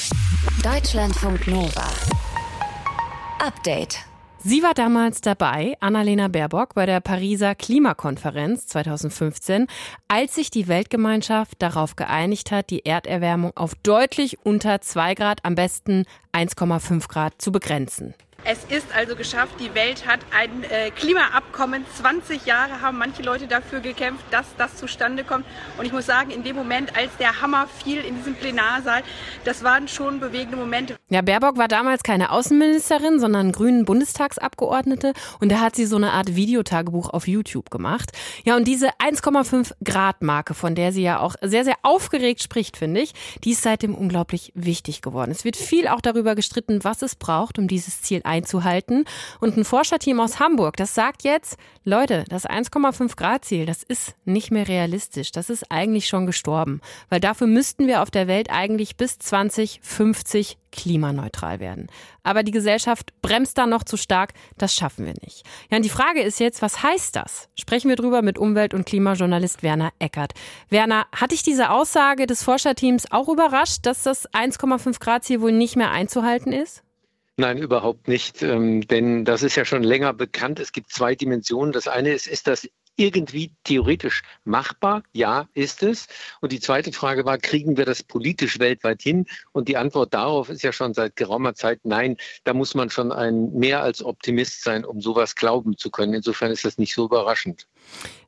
Deutschlandfunk 0.62 1.46
Nova. 1.46 1.86
Update. 3.38 3.98
Sie 4.48 4.62
war 4.62 4.74
damals 4.74 5.22
dabei, 5.22 5.76
Annalena 5.80 6.28
Baerbock, 6.28 6.74
bei 6.74 6.86
der 6.86 7.00
Pariser 7.00 7.56
Klimakonferenz 7.56 8.68
2015, 8.68 9.66
als 10.06 10.36
sich 10.36 10.52
die 10.52 10.68
Weltgemeinschaft 10.68 11.60
darauf 11.60 11.96
geeinigt 11.96 12.52
hat, 12.52 12.70
die 12.70 12.86
Erderwärmung 12.86 13.56
auf 13.56 13.74
deutlich 13.74 14.38
unter 14.44 14.80
2 14.80 15.14
Grad, 15.16 15.44
am 15.44 15.56
besten 15.56 16.04
1,5 16.32 17.08
Grad 17.08 17.42
zu 17.42 17.50
begrenzen. 17.50 18.14
Es 18.48 18.62
ist 18.62 18.86
also 18.94 19.16
geschafft, 19.16 19.56
die 19.58 19.74
Welt 19.74 20.06
hat 20.06 20.20
ein 20.30 20.62
äh, 20.62 20.92
Klimaabkommen. 20.92 21.84
20 21.96 22.46
Jahre 22.46 22.80
haben 22.80 22.96
manche 22.96 23.20
Leute 23.24 23.48
dafür 23.48 23.80
gekämpft, 23.80 24.22
dass 24.30 24.46
das 24.56 24.76
zustande 24.76 25.24
kommt. 25.24 25.44
Und 25.78 25.84
ich 25.84 25.92
muss 25.92 26.06
sagen, 26.06 26.30
in 26.30 26.44
dem 26.44 26.54
Moment, 26.54 26.96
als 26.96 27.10
der 27.16 27.42
Hammer 27.42 27.66
fiel 27.66 27.98
in 27.98 28.14
diesem 28.14 28.36
Plenarsaal, 28.36 29.02
das 29.42 29.64
waren 29.64 29.88
schon 29.88 30.20
bewegende 30.20 30.56
Momente. 30.56 30.94
Ja, 31.08 31.22
Baerbock 31.22 31.58
war 31.58 31.66
damals 31.66 32.04
keine 32.04 32.30
Außenministerin, 32.30 33.18
sondern 33.18 33.50
grünen 33.50 33.84
Bundestagsabgeordnete. 33.84 35.12
Und 35.40 35.50
da 35.50 35.58
hat 35.58 35.74
sie 35.74 35.84
so 35.84 35.96
eine 35.96 36.12
Art 36.12 36.36
Videotagebuch 36.36 37.10
auf 37.10 37.26
YouTube 37.26 37.70
gemacht. 37.70 38.12
Ja, 38.44 38.54
und 38.54 38.68
diese 38.68 38.90
1,5 39.00 39.72
Grad 39.82 40.22
Marke, 40.22 40.54
von 40.54 40.76
der 40.76 40.92
sie 40.92 41.02
ja 41.02 41.18
auch 41.18 41.34
sehr, 41.42 41.64
sehr 41.64 41.78
aufgeregt 41.82 42.44
spricht, 42.44 42.76
finde 42.76 43.00
ich, 43.00 43.12
die 43.42 43.50
ist 43.50 43.62
seitdem 43.62 43.96
unglaublich 43.96 44.52
wichtig 44.54 45.02
geworden. 45.02 45.32
Es 45.32 45.44
wird 45.44 45.56
viel 45.56 45.88
auch 45.88 46.00
darüber 46.00 46.36
gestritten, 46.36 46.84
was 46.84 47.02
es 47.02 47.16
braucht, 47.16 47.58
um 47.58 47.66
dieses 47.66 48.02
Ziel 48.02 48.20
einzuhalten 48.22 48.35
einzuhalten. 48.36 49.04
Und 49.40 49.56
ein 49.56 49.64
Forscherteam 49.64 50.20
aus 50.20 50.38
Hamburg, 50.38 50.76
das 50.76 50.94
sagt 50.94 51.24
jetzt, 51.24 51.56
Leute, 51.84 52.24
das 52.28 52.46
1,5 52.46 53.16
Grad 53.16 53.44
Ziel, 53.44 53.66
das 53.66 53.82
ist 53.82 54.14
nicht 54.24 54.50
mehr 54.50 54.68
realistisch. 54.68 55.32
Das 55.32 55.50
ist 55.50 55.70
eigentlich 55.70 56.06
schon 56.06 56.26
gestorben. 56.26 56.80
Weil 57.08 57.20
dafür 57.20 57.46
müssten 57.46 57.86
wir 57.86 58.02
auf 58.02 58.10
der 58.10 58.26
Welt 58.26 58.50
eigentlich 58.50 58.96
bis 58.96 59.18
2050 59.18 60.58
klimaneutral 60.72 61.60
werden. 61.60 61.86
Aber 62.22 62.42
die 62.42 62.52
Gesellschaft 62.52 63.12
bremst 63.22 63.56
da 63.56 63.66
noch 63.66 63.84
zu 63.84 63.96
stark. 63.96 64.34
Das 64.58 64.74
schaffen 64.74 65.06
wir 65.06 65.14
nicht. 65.22 65.44
Ja, 65.70 65.76
und 65.76 65.84
die 65.84 65.90
Frage 65.90 66.20
ist 66.22 66.38
jetzt, 66.38 66.60
was 66.60 66.82
heißt 66.82 67.16
das? 67.16 67.48
Sprechen 67.54 67.88
wir 67.88 67.96
drüber 67.96 68.20
mit 68.20 68.36
Umwelt- 68.36 68.74
und 68.74 68.84
Klimajournalist 68.84 69.62
Werner 69.62 69.92
Eckert. 69.98 70.32
Werner, 70.68 71.06
hat 71.12 71.30
dich 71.30 71.42
diese 71.42 71.70
Aussage 71.70 72.26
des 72.26 72.42
Forscherteams 72.42 73.10
auch 73.10 73.28
überrascht, 73.28 73.86
dass 73.86 74.02
das 74.02 74.28
1,5 74.32 75.00
Grad 75.00 75.24
Ziel 75.24 75.40
wohl 75.40 75.52
nicht 75.52 75.76
mehr 75.76 75.90
einzuhalten 75.90 76.52
ist? 76.52 76.82
Nein, 77.38 77.58
überhaupt 77.58 78.08
nicht. 78.08 78.42
Ähm, 78.42 78.86
denn 78.88 79.26
das 79.26 79.42
ist 79.42 79.56
ja 79.56 79.66
schon 79.66 79.82
länger 79.82 80.14
bekannt. 80.14 80.58
Es 80.58 80.72
gibt 80.72 80.90
zwei 80.90 81.14
Dimensionen. 81.14 81.72
Das 81.72 81.86
eine 81.86 82.12
ist, 82.12 82.26
ist 82.26 82.46
das 82.46 82.66
irgendwie 82.96 83.52
theoretisch 83.64 84.22
machbar? 84.44 85.02
Ja, 85.12 85.46
ist 85.52 85.82
es. 85.82 86.06
Und 86.40 86.52
die 86.52 86.60
zweite 86.60 86.92
Frage 86.92 87.26
war, 87.26 87.36
kriegen 87.36 87.76
wir 87.76 87.84
das 87.84 88.02
politisch 88.02 88.58
weltweit 88.58 89.02
hin? 89.02 89.26
Und 89.52 89.68
die 89.68 89.76
Antwort 89.76 90.14
darauf 90.14 90.48
ist 90.48 90.62
ja 90.62 90.72
schon 90.72 90.94
seit 90.94 91.14
geraumer 91.16 91.54
Zeit 91.54 91.80
nein. 91.84 92.16
Da 92.44 92.54
muss 92.54 92.74
man 92.74 92.88
schon 92.88 93.12
ein 93.12 93.52
mehr 93.52 93.82
als 93.82 94.02
Optimist 94.02 94.62
sein, 94.64 94.86
um 94.86 95.02
sowas 95.02 95.34
glauben 95.34 95.76
zu 95.76 95.90
können. 95.90 96.14
Insofern 96.14 96.50
ist 96.50 96.64
das 96.64 96.78
nicht 96.78 96.94
so 96.94 97.04
überraschend. 97.04 97.66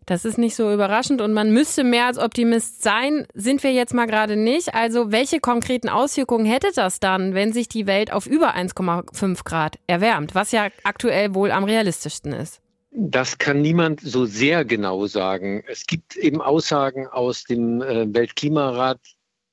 Das 0.08 0.24
ist 0.24 0.38
nicht 0.38 0.56
so 0.56 0.72
überraschend 0.72 1.20
und 1.20 1.34
man 1.34 1.52
müsste 1.52 1.84
mehr 1.84 2.06
als 2.06 2.16
Optimist 2.16 2.82
sein. 2.82 3.26
Sind 3.34 3.62
wir 3.62 3.72
jetzt 3.72 3.92
mal 3.92 4.06
gerade 4.06 4.36
nicht. 4.36 4.74
Also 4.74 5.12
welche 5.12 5.38
konkreten 5.38 5.90
Auswirkungen 5.90 6.46
hätte 6.46 6.68
das 6.74 6.98
dann, 6.98 7.34
wenn 7.34 7.52
sich 7.52 7.68
die 7.68 7.86
Welt 7.86 8.10
auf 8.10 8.26
über 8.26 8.56
1,5 8.56 9.44
Grad 9.44 9.78
erwärmt, 9.86 10.34
was 10.34 10.50
ja 10.50 10.68
aktuell 10.82 11.34
wohl 11.34 11.50
am 11.50 11.64
realistischsten 11.64 12.32
ist? 12.32 12.62
Das 12.90 13.36
kann 13.36 13.60
niemand 13.60 14.00
so 14.00 14.24
sehr 14.24 14.64
genau 14.64 15.06
sagen. 15.06 15.62
Es 15.68 15.84
gibt 15.84 16.16
eben 16.16 16.40
Aussagen 16.40 17.06
aus 17.06 17.44
dem 17.44 17.82
äh, 17.82 18.06
Weltklimarat, 18.10 19.00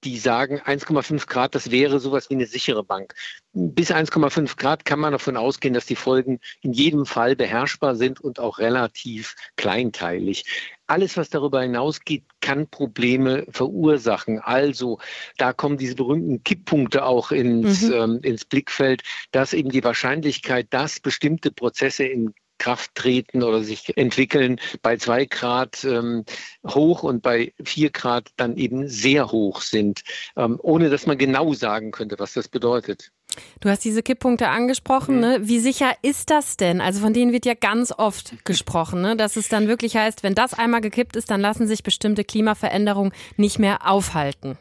die 0.05 0.17
sagen, 0.17 0.59
1,5 0.59 1.27
Grad, 1.27 1.55
das 1.55 1.71
wäre 1.71 1.99
sowas 1.99 2.29
wie 2.29 2.35
eine 2.35 2.45
sichere 2.45 2.83
Bank. 2.83 3.15
Bis 3.53 3.91
1,5 3.91 4.57
Grad 4.57 4.85
kann 4.85 4.99
man 4.99 5.13
davon 5.13 5.35
ausgehen, 5.35 5.73
dass 5.73 5.87
die 5.87 5.95
Folgen 5.95 6.39
in 6.61 6.73
jedem 6.73 7.05
Fall 7.05 7.35
beherrschbar 7.35 7.95
sind 7.95 8.21
und 8.21 8.39
auch 8.39 8.59
relativ 8.59 9.35
kleinteilig. 9.55 10.45
Alles, 10.87 11.17
was 11.17 11.29
darüber 11.29 11.63
hinausgeht, 11.63 12.23
kann 12.41 12.67
Probleme 12.67 13.47
verursachen. 13.49 14.39
Also 14.39 14.99
da 15.37 15.51
kommen 15.51 15.77
diese 15.77 15.95
berühmten 15.95 16.43
Kipppunkte 16.43 17.03
auch 17.03 17.31
ins, 17.31 17.81
mhm. 17.81 17.93
ähm, 17.93 18.19
ins 18.21 18.45
Blickfeld, 18.45 19.01
dass 19.31 19.53
eben 19.53 19.69
die 19.69 19.83
Wahrscheinlichkeit, 19.83 20.67
dass 20.69 20.99
bestimmte 20.99 21.51
Prozesse 21.51 22.05
in 22.05 22.35
Kraft 22.57 22.95
treten 22.95 23.43
oder 23.43 23.63
sich 23.63 23.97
entwickeln, 23.97 24.59
bei 24.81 24.97
zwei 24.97 25.25
Grad 25.25 25.83
ähm, 25.83 26.25
hoch 26.67 27.03
und 27.03 27.21
bei 27.21 27.53
vier 27.63 27.89
Grad 27.89 28.29
dann 28.37 28.57
eben 28.57 28.87
sehr 28.87 29.31
hoch 29.31 29.61
sind, 29.61 30.03
ähm, 30.35 30.59
ohne 30.61 30.89
dass 30.89 31.05
man 31.05 31.17
genau 31.17 31.53
sagen 31.53 31.91
könnte, 31.91 32.17
was 32.19 32.33
das 32.33 32.47
bedeutet. 32.47 33.11
Du 33.59 33.69
hast 33.69 33.83
diese 33.83 34.01
Kipppunkte 34.01 34.47
angesprochen. 34.47 35.15
Mhm. 35.15 35.21
Ne? 35.21 35.39
Wie 35.41 35.59
sicher 35.59 35.93
ist 36.01 36.29
das 36.29 36.57
denn? 36.57 36.81
Also 36.81 37.01
von 37.01 37.13
denen 37.13 37.31
wird 37.31 37.45
ja 37.45 37.53
ganz 37.53 37.91
oft 37.91 38.45
gesprochen, 38.45 39.01
ne? 39.01 39.15
dass 39.15 39.35
es 39.35 39.49
dann 39.49 39.67
wirklich 39.67 39.95
heißt, 39.97 40.23
wenn 40.23 40.35
das 40.35 40.53
einmal 40.53 40.81
gekippt 40.81 41.15
ist, 41.15 41.29
dann 41.31 41.41
lassen 41.41 41.67
sich 41.67 41.83
bestimmte 41.83 42.23
Klimaveränderungen 42.23 43.13
nicht 43.37 43.59
mehr 43.59 43.89
aufhalten. 43.89 44.57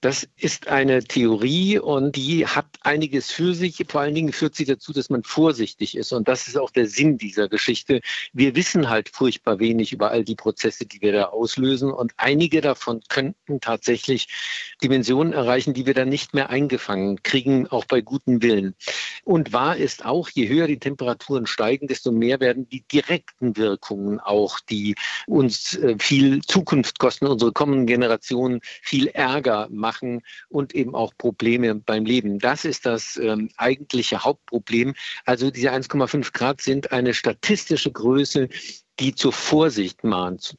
Das 0.00 0.28
ist 0.36 0.68
eine 0.68 1.02
Theorie 1.02 1.78
und 1.78 2.16
die 2.16 2.46
hat 2.46 2.66
einiges 2.82 3.30
für 3.30 3.54
sich. 3.54 3.84
Vor 3.88 4.00
allen 4.00 4.14
Dingen 4.14 4.32
führt 4.32 4.54
sie 4.54 4.64
dazu, 4.64 4.92
dass 4.92 5.10
man 5.10 5.22
vorsichtig 5.22 5.96
ist. 5.96 6.12
Und 6.12 6.28
das 6.28 6.48
ist 6.48 6.56
auch 6.56 6.70
der 6.70 6.86
Sinn 6.86 7.18
dieser 7.18 7.48
Geschichte. 7.48 8.00
Wir 8.32 8.54
wissen 8.54 8.88
halt 8.88 9.08
furchtbar 9.08 9.58
wenig 9.58 9.92
über 9.92 10.10
all 10.10 10.24
die 10.24 10.34
Prozesse, 10.34 10.86
die 10.86 11.00
wir 11.00 11.12
da 11.12 11.24
auslösen. 11.24 11.90
Und 11.90 12.12
einige 12.16 12.60
davon 12.60 13.00
könnten 13.08 13.60
tatsächlich 13.60 14.28
Dimensionen 14.82 15.32
erreichen, 15.32 15.74
die 15.74 15.86
wir 15.86 15.94
dann 15.94 16.08
nicht 16.08 16.34
mehr 16.34 16.50
eingefangen 16.50 17.22
kriegen, 17.22 17.66
auch 17.66 17.84
bei 17.84 18.00
gutem 18.00 18.42
Willen. 18.42 18.74
Und 19.24 19.52
wahr 19.52 19.76
ist 19.76 20.04
auch, 20.04 20.28
je 20.30 20.48
höher 20.48 20.66
die 20.66 20.78
Temperaturen 20.78 21.46
steigen, 21.46 21.88
desto 21.88 22.12
mehr 22.12 22.40
werden 22.40 22.68
die 22.68 22.82
direkten 22.82 23.56
Wirkungen 23.56 24.20
auch, 24.20 24.60
die 24.60 24.94
uns 25.26 25.76
äh, 25.76 25.96
viel 25.98 26.42
Zukunft 26.42 26.98
kosten, 26.98 27.26
unsere 27.26 27.52
kommenden 27.52 27.86
Generationen 27.86 28.60
viel 28.82 29.08
Ärger 29.08 29.57
machen 29.70 30.22
und 30.48 30.74
eben 30.74 30.94
auch 30.94 31.12
Probleme 31.18 31.74
beim 31.74 32.04
Leben. 32.04 32.38
Das 32.38 32.64
ist 32.64 32.86
das 32.86 33.16
ähm, 33.16 33.50
eigentliche 33.56 34.24
Hauptproblem. 34.24 34.94
Also 35.24 35.50
diese 35.50 35.72
1,5 35.72 36.32
Grad 36.32 36.60
sind 36.60 36.92
eine 36.92 37.14
statistische 37.14 37.90
Größe, 37.90 38.48
die 39.00 39.14
zur 39.14 39.32
Vorsicht 39.32 40.04
mahnt. 40.04 40.54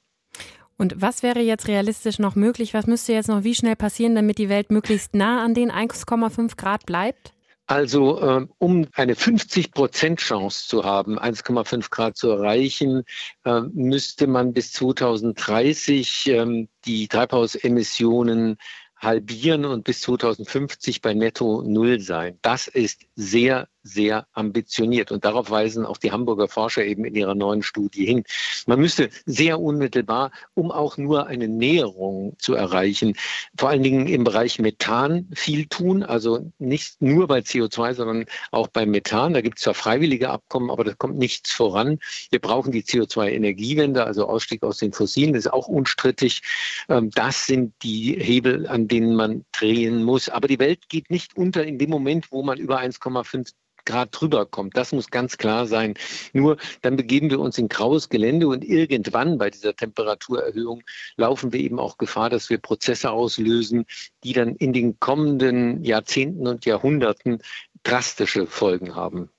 Und 0.78 1.02
was 1.02 1.24
wäre 1.24 1.42
jetzt 1.42 1.68
realistisch 1.68 2.20
noch 2.20 2.36
möglich? 2.36 2.74
Was 2.74 2.88
müsste 2.88 3.12
jetzt 3.12 3.28
noch 3.28 3.44
wie 3.44 3.54
schnell 3.54 3.76
passieren, 3.76 4.16
damit 4.16 4.38
die 4.38 4.48
Welt 4.48 4.72
möglichst 4.72 5.14
nah 5.14 5.44
an 5.44 5.54
den 5.54 5.72
1,5 5.72 6.56
Grad 6.56 6.86
bleibt? 6.86 7.34
Also 7.70 8.20
äh, 8.20 8.48
um 8.58 8.88
eine 8.94 9.14
50 9.14 9.74
Prozent 9.74 10.22
Chance 10.22 10.68
zu 10.68 10.86
haben, 10.86 11.20
1,5 11.20 11.92
Grad 11.92 12.18
zu 12.18 12.32
erreichen, 12.32 13.04
äh, 13.46 13.62
müsste 13.74 14.26
man 14.26 14.54
bis 14.54 14.72
2030 14.72 16.28
äh, 16.30 16.68
die 16.86 17.08
Treibhausemissionen 17.08 18.58
halbieren 19.00 19.66
und 19.66 19.84
bis 19.86 20.02
2050 20.02 21.02
bei 21.02 21.14
Netto 21.14 21.64
Null 21.64 22.00
sein. 22.00 22.38
Das 22.42 22.68
ist 22.68 23.02
sehr, 23.16 23.68
sehr 23.84 24.28
ambitioniert. 24.34 25.12
Und 25.12 25.26
darauf 25.26 25.50
weisen 25.50 25.86
auch 25.86 25.98
die 25.98 26.12
Hamburger 26.12 26.48
Forscher 26.48 26.84
eben 26.84 27.06
in 27.06 27.16
ihrer 27.16 27.36
neuen 27.36 27.64
Studie 27.64 28.06
hin. 28.06 28.24
Man 28.66 28.80
müsste 28.80 29.10
sehr 29.26 29.60
unmittelbar, 29.60 30.32
um 30.54 30.72
auch 30.72 30.98
nur 30.98 31.28
eine 31.28 31.48
Näherung 31.48 32.36
zu 32.40 32.54
erreichen, 32.54 33.16
vor 33.58 33.70
allen 33.70 33.84
Dingen 33.84 34.08
im 34.08 34.24
Bereich 34.24 34.60
Methan 34.60 35.30
viel 35.34 35.66
tun. 35.68 36.04
Also 36.04 36.52
nicht 36.60 37.02
nur 37.02 37.28
bei 37.28 37.40
CO2, 37.40 37.94
sondern 37.94 38.26
auch 38.52 38.68
bei 38.68 38.86
Methan. 38.86 39.34
Da 39.34 39.42
gibt 39.42 39.58
es 39.58 39.64
zwar 39.64 39.74
freiwillige 39.74 40.30
Abkommen, 40.30 40.70
aber 40.72 40.84
da 40.84 40.94
kommt 40.94 41.18
nichts 41.18 41.52
voran. 41.52 42.00
Wir 42.32 42.40
brauchen 42.40 42.72
die 42.72 42.84
CO2-Energiewende, 42.84 44.04
also 44.04 44.28
Ausstieg 44.28 44.64
aus 44.64 44.78
den 44.78 44.94
Fossilen, 44.94 45.34
das 45.34 45.46
ist 45.46 45.54
auch 45.54 45.68
unstrittig. 45.68 46.42
Ähm, 46.90 47.10
das 47.12 47.46
sind 47.46 47.74
die 47.84 48.16
Hebel, 48.20 48.68
an 48.68 48.88
denen 48.88 49.16
man 49.16 49.46
drehen 49.52 50.04
muss. 50.04 50.30
Aber 50.30 50.48
die 50.48 50.60
Welt 50.60 50.90
geht 50.90 51.10
nicht 51.10 51.38
unter 51.38 51.64
in 51.66 51.78
dem 51.78 51.90
Moment, 51.90 52.32
wo 52.32 52.44
man 52.44 52.58
über 52.58 52.80
1,5 52.80 53.54
Grad 53.90 54.10
drüber 54.12 54.46
kommt. 54.46 54.78
Das 54.78 54.92
muss 54.92 55.10
ganz 55.10 55.38
klar 55.38 55.66
sein. 55.66 55.96
Nur 56.32 56.58
dann 56.82 56.96
begeben 56.96 57.32
wir 57.32 57.40
uns 57.40 57.58
in 57.58 57.70
graues 57.70 58.10
Gelände 58.10 58.48
und 58.48 58.64
irgendwann 58.64 59.40
bei 59.40 59.50
dieser 59.50 59.76
Temperaturerhöhung 59.76 60.84
laufen 61.18 61.52
wir 61.52 61.60
eben 61.60 61.80
auch 61.80 61.98
Gefahr, 61.98 62.30
dass 62.30 62.52
wir 62.52 62.60
Prozesse 62.60 63.10
auslösen, 63.10 63.86
die 64.24 64.34
dann 64.34 64.56
in 64.56 64.74
den 64.74 65.00
kommenden 65.00 65.84
Jahrzehnten 65.84 66.46
und 66.48 66.66
Jahrhunderten 66.66 67.40
drastische 67.84 68.46
Folgen 68.46 68.96
haben. 68.96 69.30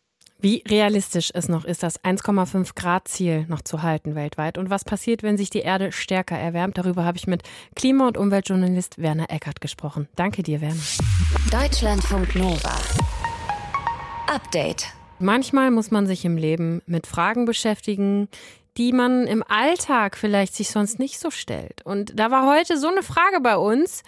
Wie 0.42 0.64
realistisch 0.66 1.30
es 1.34 1.48
noch 1.48 1.66
ist, 1.66 1.82
das 1.82 2.02
1,5 2.02 2.74
Grad 2.74 3.08
Ziel 3.08 3.44
noch 3.48 3.60
zu 3.60 3.82
halten 3.82 4.14
weltweit 4.14 4.56
und 4.56 4.70
was 4.70 4.84
passiert, 4.84 5.22
wenn 5.22 5.36
sich 5.36 5.50
die 5.50 5.60
Erde 5.60 5.92
stärker 5.92 6.36
erwärmt? 6.36 6.78
Darüber 6.78 7.04
habe 7.04 7.18
ich 7.18 7.26
mit 7.26 7.42
Klima- 7.76 8.08
und 8.08 8.16
Umweltjournalist 8.16 8.96
Werner 8.98 9.30
Eckert 9.30 9.60
gesprochen. 9.60 10.08
Danke 10.16 10.42
dir, 10.42 10.62
Werner. 10.62 10.80
Deutschlandfunk 11.52 12.34
Nova. 12.36 12.74
Update. 14.30 14.86
Manchmal 15.18 15.72
muss 15.72 15.90
man 15.90 16.06
sich 16.06 16.24
im 16.24 16.36
Leben 16.36 16.82
mit 16.86 17.08
Fragen 17.08 17.46
beschäftigen, 17.46 18.28
die 18.76 18.92
man 18.92 19.26
im 19.26 19.42
Alltag 19.42 20.16
vielleicht 20.16 20.54
sich 20.54 20.70
sonst 20.70 21.00
nicht 21.00 21.18
so 21.18 21.32
stellt. 21.32 21.84
Und 21.84 22.18
da 22.18 22.30
war 22.30 22.46
heute 22.46 22.78
so 22.78 22.86
eine 22.86 23.02
Frage 23.02 23.40
bei 23.40 23.56
uns, 23.56 24.04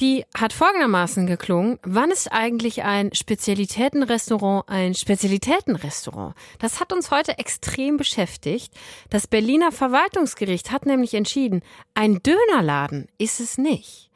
die 0.00 0.24
hat 0.34 0.54
folgendermaßen 0.54 1.26
geklungen. 1.26 1.78
Wann 1.82 2.10
ist 2.10 2.32
eigentlich 2.32 2.82
ein 2.84 3.12
Spezialitätenrestaurant 3.12 4.66
ein 4.66 4.94
Spezialitätenrestaurant? 4.94 6.34
Das 6.58 6.80
hat 6.80 6.94
uns 6.94 7.10
heute 7.10 7.36
extrem 7.38 7.98
beschäftigt. 7.98 8.72
Das 9.10 9.26
Berliner 9.26 9.72
Verwaltungsgericht 9.72 10.70
hat 10.70 10.86
nämlich 10.86 11.12
entschieden, 11.12 11.60
ein 11.92 12.22
Dönerladen 12.22 13.08
ist 13.18 13.40
es 13.40 13.58
nicht. 13.58 14.09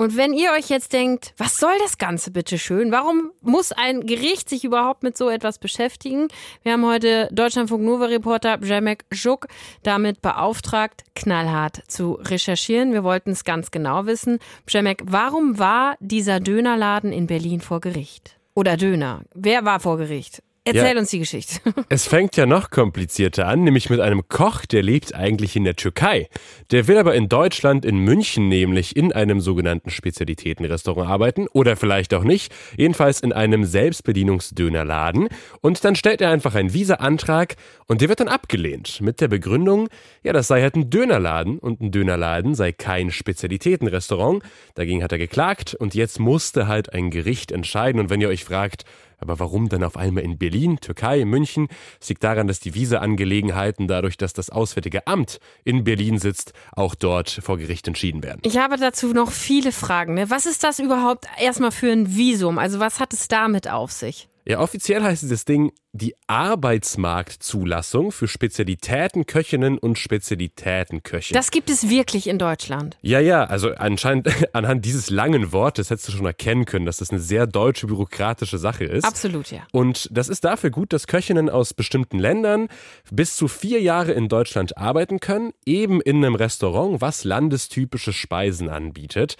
Und 0.00 0.16
wenn 0.16 0.32
ihr 0.32 0.52
euch 0.52 0.68
jetzt 0.68 0.92
denkt, 0.92 1.34
was 1.38 1.56
soll 1.56 1.74
das 1.80 1.98
Ganze 1.98 2.30
bitte 2.30 2.56
schön? 2.56 2.92
Warum 2.92 3.32
muss 3.42 3.72
ein 3.72 4.06
Gericht 4.06 4.48
sich 4.48 4.62
überhaupt 4.62 5.02
mit 5.02 5.16
so 5.16 5.28
etwas 5.28 5.58
beschäftigen? 5.58 6.28
Wir 6.62 6.74
haben 6.74 6.86
heute 6.86 7.28
Deutschlandfunk 7.32 7.82
Nova 7.82 8.04
Reporter 8.04 8.62
Jemek 8.62 9.06
Juk 9.12 9.48
damit 9.82 10.22
beauftragt, 10.22 11.02
knallhart 11.16 11.82
zu 11.88 12.12
recherchieren. 12.12 12.92
Wir 12.92 13.02
wollten 13.02 13.32
es 13.32 13.42
ganz 13.42 13.72
genau 13.72 14.06
wissen. 14.06 14.38
Jemek, 14.68 15.02
warum 15.04 15.58
war 15.58 15.96
dieser 15.98 16.38
Dönerladen 16.38 17.12
in 17.12 17.26
Berlin 17.26 17.60
vor 17.60 17.80
Gericht? 17.80 18.38
Oder 18.54 18.76
Döner? 18.76 19.22
Wer 19.34 19.64
war 19.64 19.80
vor 19.80 19.98
Gericht? 19.98 20.44
Erzähl 20.68 20.94
ja, 20.94 21.00
uns 21.00 21.10
die 21.10 21.18
Geschichte. 21.18 21.60
Es 21.88 22.06
fängt 22.06 22.36
ja 22.36 22.46
noch 22.46 22.70
komplizierter 22.70 23.46
an, 23.46 23.64
nämlich 23.64 23.88
mit 23.88 24.00
einem 24.00 24.28
Koch, 24.28 24.66
der 24.66 24.82
lebt 24.82 25.14
eigentlich 25.14 25.56
in 25.56 25.64
der 25.64 25.76
Türkei. 25.76 26.28
Der 26.70 26.86
will 26.86 26.98
aber 26.98 27.14
in 27.14 27.28
Deutschland, 27.28 27.84
in 27.84 27.98
München 27.98 28.48
nämlich, 28.48 28.96
in 28.96 29.12
einem 29.12 29.40
sogenannten 29.40 29.90
Spezialitätenrestaurant 29.90 31.08
arbeiten 31.08 31.46
oder 31.48 31.76
vielleicht 31.76 32.12
auch 32.14 32.24
nicht, 32.24 32.52
jedenfalls 32.76 33.20
in 33.20 33.32
einem 33.32 33.64
Selbstbedienungsdönerladen. 33.64 35.28
Und 35.60 35.84
dann 35.84 35.96
stellt 35.96 36.20
er 36.20 36.30
einfach 36.30 36.54
einen 36.54 36.74
Visa-Antrag 36.74 37.56
und 37.86 38.00
der 38.00 38.08
wird 38.08 38.20
dann 38.20 38.28
abgelehnt 38.28 39.00
mit 39.00 39.20
der 39.20 39.28
Begründung, 39.28 39.88
ja, 40.22 40.32
das 40.32 40.48
sei 40.48 40.60
halt 40.60 40.76
ein 40.76 40.90
Dönerladen 40.90 41.58
und 41.58 41.80
ein 41.80 41.90
Dönerladen 41.90 42.54
sei 42.54 42.72
kein 42.72 43.10
Spezialitätenrestaurant. 43.10 44.42
Dagegen 44.74 45.02
hat 45.02 45.12
er 45.12 45.18
geklagt 45.18 45.74
und 45.74 45.94
jetzt 45.94 46.20
musste 46.20 46.66
halt 46.66 46.92
ein 46.92 47.10
Gericht 47.10 47.50
entscheiden. 47.50 48.00
Und 48.00 48.10
wenn 48.10 48.20
ihr 48.20 48.28
euch 48.28 48.44
fragt, 48.44 48.84
aber 49.18 49.38
warum 49.38 49.68
dann 49.68 49.82
auf 49.82 49.96
einmal 49.96 50.24
in 50.24 50.38
Berlin, 50.38 50.78
Türkei, 50.80 51.24
München? 51.24 51.68
Es 52.00 52.08
liegt 52.08 52.24
daran, 52.24 52.46
dass 52.46 52.60
die 52.60 52.74
Visa-Angelegenheiten 52.74 53.88
dadurch, 53.88 54.16
dass 54.16 54.32
das 54.32 54.50
Auswärtige 54.50 55.06
Amt 55.06 55.40
in 55.64 55.84
Berlin 55.84 56.18
sitzt, 56.18 56.52
auch 56.72 56.94
dort 56.94 57.30
vor 57.30 57.58
Gericht 57.58 57.88
entschieden 57.88 58.22
werden. 58.22 58.40
Ich 58.44 58.58
habe 58.58 58.76
dazu 58.76 59.12
noch 59.12 59.30
viele 59.30 59.72
Fragen. 59.72 60.14
Ne? 60.14 60.30
Was 60.30 60.46
ist 60.46 60.64
das 60.64 60.78
überhaupt 60.78 61.26
erstmal 61.40 61.72
für 61.72 61.90
ein 61.90 62.16
Visum? 62.16 62.58
Also 62.58 62.80
was 62.80 63.00
hat 63.00 63.12
es 63.12 63.28
damit 63.28 63.68
auf 63.68 63.92
sich? 63.92 64.28
Ja, 64.48 64.60
offiziell 64.60 65.02
heißt 65.02 65.22
dieses 65.22 65.44
Ding 65.44 65.72
die 65.92 66.14
Arbeitsmarktzulassung 66.26 68.12
für 68.12 68.28
Spezialitätenköchinnen 68.28 69.76
und 69.76 69.98
Spezialitätenköche. 69.98 71.34
Das 71.34 71.50
gibt 71.50 71.68
es 71.68 71.90
wirklich 71.90 72.26
in 72.26 72.38
Deutschland. 72.38 72.96
Ja, 73.02 73.20
ja, 73.20 73.44
also 73.44 73.74
anscheinend 73.74 74.30
anhand 74.54 74.86
dieses 74.86 75.10
langen 75.10 75.52
Wortes 75.52 75.90
hättest 75.90 76.08
du 76.08 76.12
schon 76.12 76.24
erkennen 76.24 76.64
können, 76.64 76.86
dass 76.86 76.96
das 76.96 77.10
eine 77.10 77.20
sehr 77.20 77.46
deutsche 77.46 77.88
bürokratische 77.88 78.56
Sache 78.56 78.84
ist. 78.84 79.04
Absolut, 79.04 79.50
ja. 79.50 79.60
Und 79.72 80.08
das 80.10 80.30
ist 80.30 80.44
dafür 80.44 80.70
gut, 80.70 80.94
dass 80.94 81.06
Köchinnen 81.06 81.50
aus 81.50 81.74
bestimmten 81.74 82.18
Ländern 82.18 82.68
bis 83.10 83.36
zu 83.36 83.48
vier 83.48 83.82
Jahre 83.82 84.12
in 84.12 84.28
Deutschland 84.28 84.78
arbeiten 84.78 85.20
können, 85.20 85.52
eben 85.66 86.00
in 86.00 86.24
einem 86.24 86.34
Restaurant, 86.34 87.02
was 87.02 87.24
landestypische 87.24 88.14
Speisen 88.14 88.70
anbietet. 88.70 89.36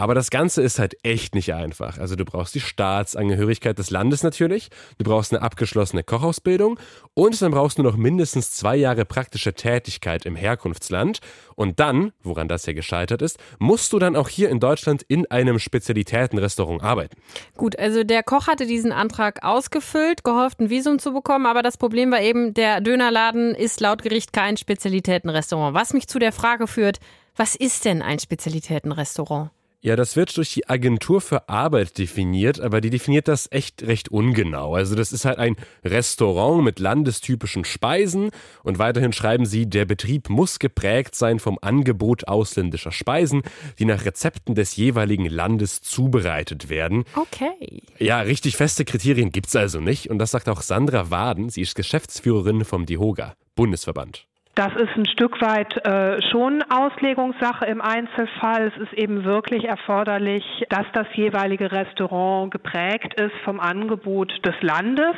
Aber 0.00 0.14
das 0.14 0.30
Ganze 0.30 0.62
ist 0.62 0.78
halt 0.78 0.96
echt 1.02 1.34
nicht 1.34 1.52
einfach. 1.52 1.98
Also 1.98 2.16
du 2.16 2.24
brauchst 2.24 2.54
die 2.54 2.60
Staatsangehörigkeit 2.60 3.78
des 3.78 3.90
Landes 3.90 4.22
natürlich, 4.22 4.70
du 4.96 5.04
brauchst 5.04 5.30
eine 5.30 5.42
abgeschlossene 5.42 6.02
Kochausbildung 6.02 6.80
und 7.12 7.42
dann 7.42 7.52
brauchst 7.52 7.76
du 7.76 7.82
noch 7.82 7.98
mindestens 7.98 8.50
zwei 8.52 8.76
Jahre 8.76 9.04
praktische 9.04 9.52
Tätigkeit 9.52 10.24
im 10.24 10.36
Herkunftsland. 10.36 11.20
Und 11.54 11.80
dann, 11.80 12.12
woran 12.22 12.48
das 12.48 12.64
ja 12.64 12.72
gescheitert 12.72 13.20
ist, 13.20 13.38
musst 13.58 13.92
du 13.92 13.98
dann 13.98 14.16
auch 14.16 14.30
hier 14.30 14.48
in 14.48 14.58
Deutschland 14.58 15.02
in 15.02 15.30
einem 15.30 15.58
Spezialitätenrestaurant 15.58 16.82
arbeiten. 16.82 17.18
Gut, 17.58 17.78
also 17.78 18.02
der 18.02 18.22
Koch 18.22 18.46
hatte 18.46 18.64
diesen 18.64 18.92
Antrag 18.92 19.44
ausgefüllt, 19.44 20.24
gehofft, 20.24 20.60
ein 20.60 20.70
Visum 20.70 20.98
zu 20.98 21.12
bekommen, 21.12 21.44
aber 21.44 21.62
das 21.62 21.76
Problem 21.76 22.10
war 22.10 22.22
eben, 22.22 22.54
der 22.54 22.80
Dönerladen 22.80 23.54
ist 23.54 23.80
laut 23.80 24.02
Gericht 24.02 24.32
kein 24.32 24.56
Spezialitätenrestaurant. 24.56 25.74
Was 25.74 25.92
mich 25.92 26.08
zu 26.08 26.18
der 26.18 26.32
Frage 26.32 26.66
führt, 26.66 27.00
was 27.36 27.54
ist 27.54 27.84
denn 27.84 28.00
ein 28.00 28.18
Spezialitätenrestaurant? 28.18 29.50
Ja, 29.82 29.96
das 29.96 30.14
wird 30.14 30.36
durch 30.36 30.52
die 30.52 30.68
Agentur 30.68 31.22
für 31.22 31.48
Arbeit 31.48 31.96
definiert, 31.96 32.60
aber 32.60 32.82
die 32.82 32.90
definiert 32.90 33.28
das 33.28 33.48
echt 33.50 33.82
recht 33.82 34.10
ungenau. 34.10 34.74
Also 34.74 34.94
das 34.94 35.10
ist 35.10 35.24
halt 35.24 35.38
ein 35.38 35.56
Restaurant 35.82 36.62
mit 36.62 36.78
landestypischen 36.78 37.64
Speisen 37.64 38.30
und 38.62 38.78
weiterhin 38.78 39.14
schreiben 39.14 39.46
sie, 39.46 39.64
der 39.64 39.86
Betrieb 39.86 40.28
muss 40.28 40.58
geprägt 40.58 41.14
sein 41.14 41.38
vom 41.38 41.58
Angebot 41.62 42.28
ausländischer 42.28 42.92
Speisen, 42.92 43.40
die 43.78 43.86
nach 43.86 44.04
Rezepten 44.04 44.54
des 44.54 44.76
jeweiligen 44.76 45.24
Landes 45.24 45.80
zubereitet 45.80 46.68
werden. 46.68 47.04
Okay. 47.16 47.82
Ja, 47.98 48.20
richtig 48.20 48.58
feste 48.58 48.84
Kriterien 48.84 49.32
gibt's 49.32 49.56
also 49.56 49.80
nicht 49.80 50.10
und 50.10 50.18
das 50.18 50.32
sagt 50.32 50.50
auch 50.50 50.60
Sandra 50.60 51.10
Waden, 51.10 51.48
sie 51.48 51.62
ist 51.62 51.74
Geschäftsführerin 51.74 52.66
vom 52.66 52.84
DIHOGA, 52.84 53.34
Bundesverband. 53.54 54.29
Das 54.60 54.74
ist 54.74 54.94
ein 54.94 55.06
Stück 55.06 55.40
weit 55.40 55.74
äh, 55.86 56.20
schon 56.30 56.62
Auslegungssache 56.68 57.64
im 57.64 57.80
Einzelfall. 57.80 58.70
Es 58.76 58.82
ist 58.82 58.92
eben 58.92 59.24
wirklich 59.24 59.64
erforderlich, 59.64 60.44
dass 60.68 60.84
das 60.92 61.06
jeweilige 61.14 61.72
Restaurant 61.72 62.50
geprägt 62.50 63.18
ist 63.18 63.32
vom 63.42 63.58
Angebot 63.58 64.30
des 64.44 64.52
Landes. 64.60 65.16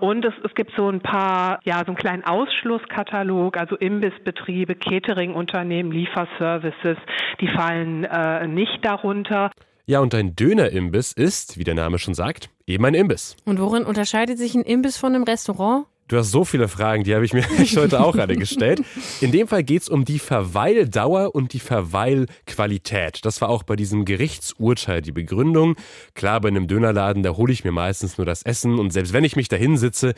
Und 0.00 0.24
es, 0.24 0.34
es 0.42 0.52
gibt 0.56 0.72
so 0.76 0.88
ein 0.88 1.00
paar, 1.00 1.60
ja, 1.62 1.78
so 1.78 1.92
einen 1.92 1.96
kleinen 1.96 2.24
Ausschlusskatalog, 2.24 3.56
also 3.56 3.76
Imbissbetriebe, 3.76 4.74
Cateringunternehmen, 4.74 5.92
Lieferservices, 5.92 6.98
die 7.40 7.48
fallen 7.56 8.02
äh, 8.02 8.48
nicht 8.48 8.84
darunter. 8.84 9.52
Ja, 9.86 10.00
und 10.00 10.12
ein 10.12 10.34
Dönerimbiss 10.34 11.12
ist, 11.12 11.56
wie 11.56 11.62
der 11.62 11.74
Name 11.74 12.00
schon 12.00 12.14
sagt, 12.14 12.50
eben 12.66 12.84
ein 12.84 12.94
Imbiss. 12.94 13.36
Und 13.44 13.60
worin 13.60 13.84
unterscheidet 13.84 14.38
sich 14.38 14.56
ein 14.56 14.62
Imbiss 14.62 14.96
von 14.96 15.14
einem 15.14 15.22
Restaurant? 15.22 15.86
Du 16.12 16.18
hast 16.18 16.30
so 16.30 16.44
viele 16.44 16.68
Fragen, 16.68 17.04
die 17.04 17.14
habe 17.14 17.24
ich 17.24 17.32
mir 17.32 17.42
heute 17.76 18.00
auch 18.00 18.16
alle 18.16 18.36
gestellt. 18.36 18.82
In 19.22 19.32
dem 19.32 19.48
Fall 19.48 19.64
geht 19.64 19.80
es 19.80 19.88
um 19.88 20.04
die 20.04 20.18
Verweildauer 20.18 21.34
und 21.34 21.54
die 21.54 21.58
Verweilqualität. 21.58 23.24
Das 23.24 23.40
war 23.40 23.48
auch 23.48 23.62
bei 23.62 23.76
diesem 23.76 24.04
Gerichtsurteil 24.04 25.00
die 25.00 25.12
Begründung. 25.12 25.74
Klar, 26.12 26.42
bei 26.42 26.48
einem 26.48 26.68
Dönerladen, 26.68 27.22
da 27.22 27.30
hole 27.38 27.50
ich 27.50 27.64
mir 27.64 27.72
meistens 27.72 28.18
nur 28.18 28.26
das 28.26 28.42
Essen 28.42 28.78
und 28.78 28.92
selbst 28.92 29.14
wenn 29.14 29.24
ich 29.24 29.36
mich 29.36 29.48
da 29.48 29.56
hinsitze, 29.56 30.12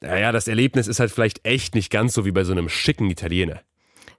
naja, 0.00 0.30
das 0.30 0.46
Erlebnis 0.46 0.86
ist 0.86 1.00
halt 1.00 1.10
vielleicht 1.10 1.44
echt 1.44 1.74
nicht 1.74 1.90
ganz 1.90 2.14
so 2.14 2.24
wie 2.24 2.30
bei 2.30 2.44
so 2.44 2.52
einem 2.52 2.68
schicken 2.68 3.10
Italiener. 3.10 3.62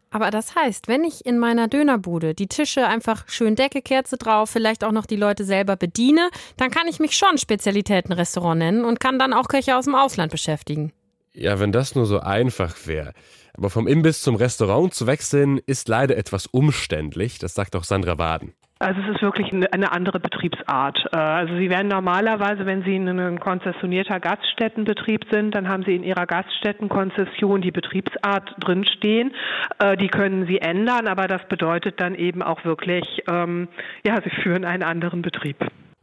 Aber 0.10 0.30
das 0.30 0.56
heißt, 0.56 0.90
wenn 0.90 1.06
ich 1.06 1.26
in 1.26 1.40
meiner 1.40 1.70
Dönerbude 1.70 2.34
die 2.34 2.48
Tische 2.48 2.86
einfach 2.86 3.30
schön 3.30 3.56
Decke, 3.56 3.82
Kerze 3.82 4.18
drauf, 4.18 4.50
vielleicht 4.50 4.84
auch 4.84 4.92
noch 4.92 5.06
die 5.06 5.16
Leute 5.16 5.46
selber 5.46 5.78
bediene, 5.78 6.32
dann 6.58 6.70
kann 6.70 6.88
ich 6.90 7.00
mich 7.00 7.16
schon 7.16 7.38
Spezialitätenrestaurant 7.38 8.60
nennen 8.60 8.84
und 8.84 9.00
kann 9.00 9.20
dann 9.20 9.32
auch 9.32 9.48
Köche 9.48 9.78
aus 9.78 9.86
dem 9.86 9.96
Ausland 9.96 10.32
beschäftigen. 10.32 10.92
Ja, 11.39 11.60
wenn 11.60 11.72
das 11.72 11.94
nur 11.94 12.08
so 12.08 12.20
einfach 12.20 12.75
wäre. 12.88 13.13
Aber 13.56 13.70
vom 13.70 13.88
Imbiss 13.88 14.24
zum 14.24 14.36
Restaurant 14.36 14.91
zu 14.96 15.06
wechseln, 15.06 15.60
ist 15.67 15.88
leider 15.88 16.17
etwas 16.17 16.48
umständlich, 16.48 17.38
das 17.38 17.53
sagt 17.53 17.75
auch 17.75 17.84
Sandra 17.84 18.17
Waden. 18.17 18.53
Also 18.79 19.01
es 19.01 19.15
ist 19.15 19.22
wirklich 19.22 19.51
eine 19.53 19.91
andere 19.91 20.20
Betriebsart. 20.20 20.98
Äh, 21.12 21.17
also 21.17 21.56
Sie 21.58 21.70
werden 21.70 21.89
normalerweise, 21.89 22.65
wenn 22.65 22.84
Sie 22.84 22.96
ein 22.96 23.39
konzessionierter 23.39 24.20
Gaststättenbetrieb 24.20 25.25
sind, 25.32 25.53
dann 25.53 25.67
haben 25.67 25.84
Sie 25.84 25.96
in 25.96 26.03
Ihrer 26.03 26.25
Gaststättenkonzession 26.25 27.62
die 27.62 27.72
Betriebsart 27.72 28.56
drinstehen. 28.60 29.32
Äh, 29.77 29.96
die 29.98 30.08
können 30.08 30.48
Sie 30.48 30.60
ändern, 30.60 31.08
aber 31.08 31.27
das 31.27 31.48
bedeutet 31.48 32.00
dann 32.01 32.15
eben 32.15 32.41
auch 32.41 32.65
wirklich, 32.65 33.24
ähm, 33.27 33.67
ja, 34.06 34.20
Sie 34.24 34.32
führen 34.41 34.65
einen 34.65 34.84
anderen 34.84 35.22
Betrieb. 35.22 35.58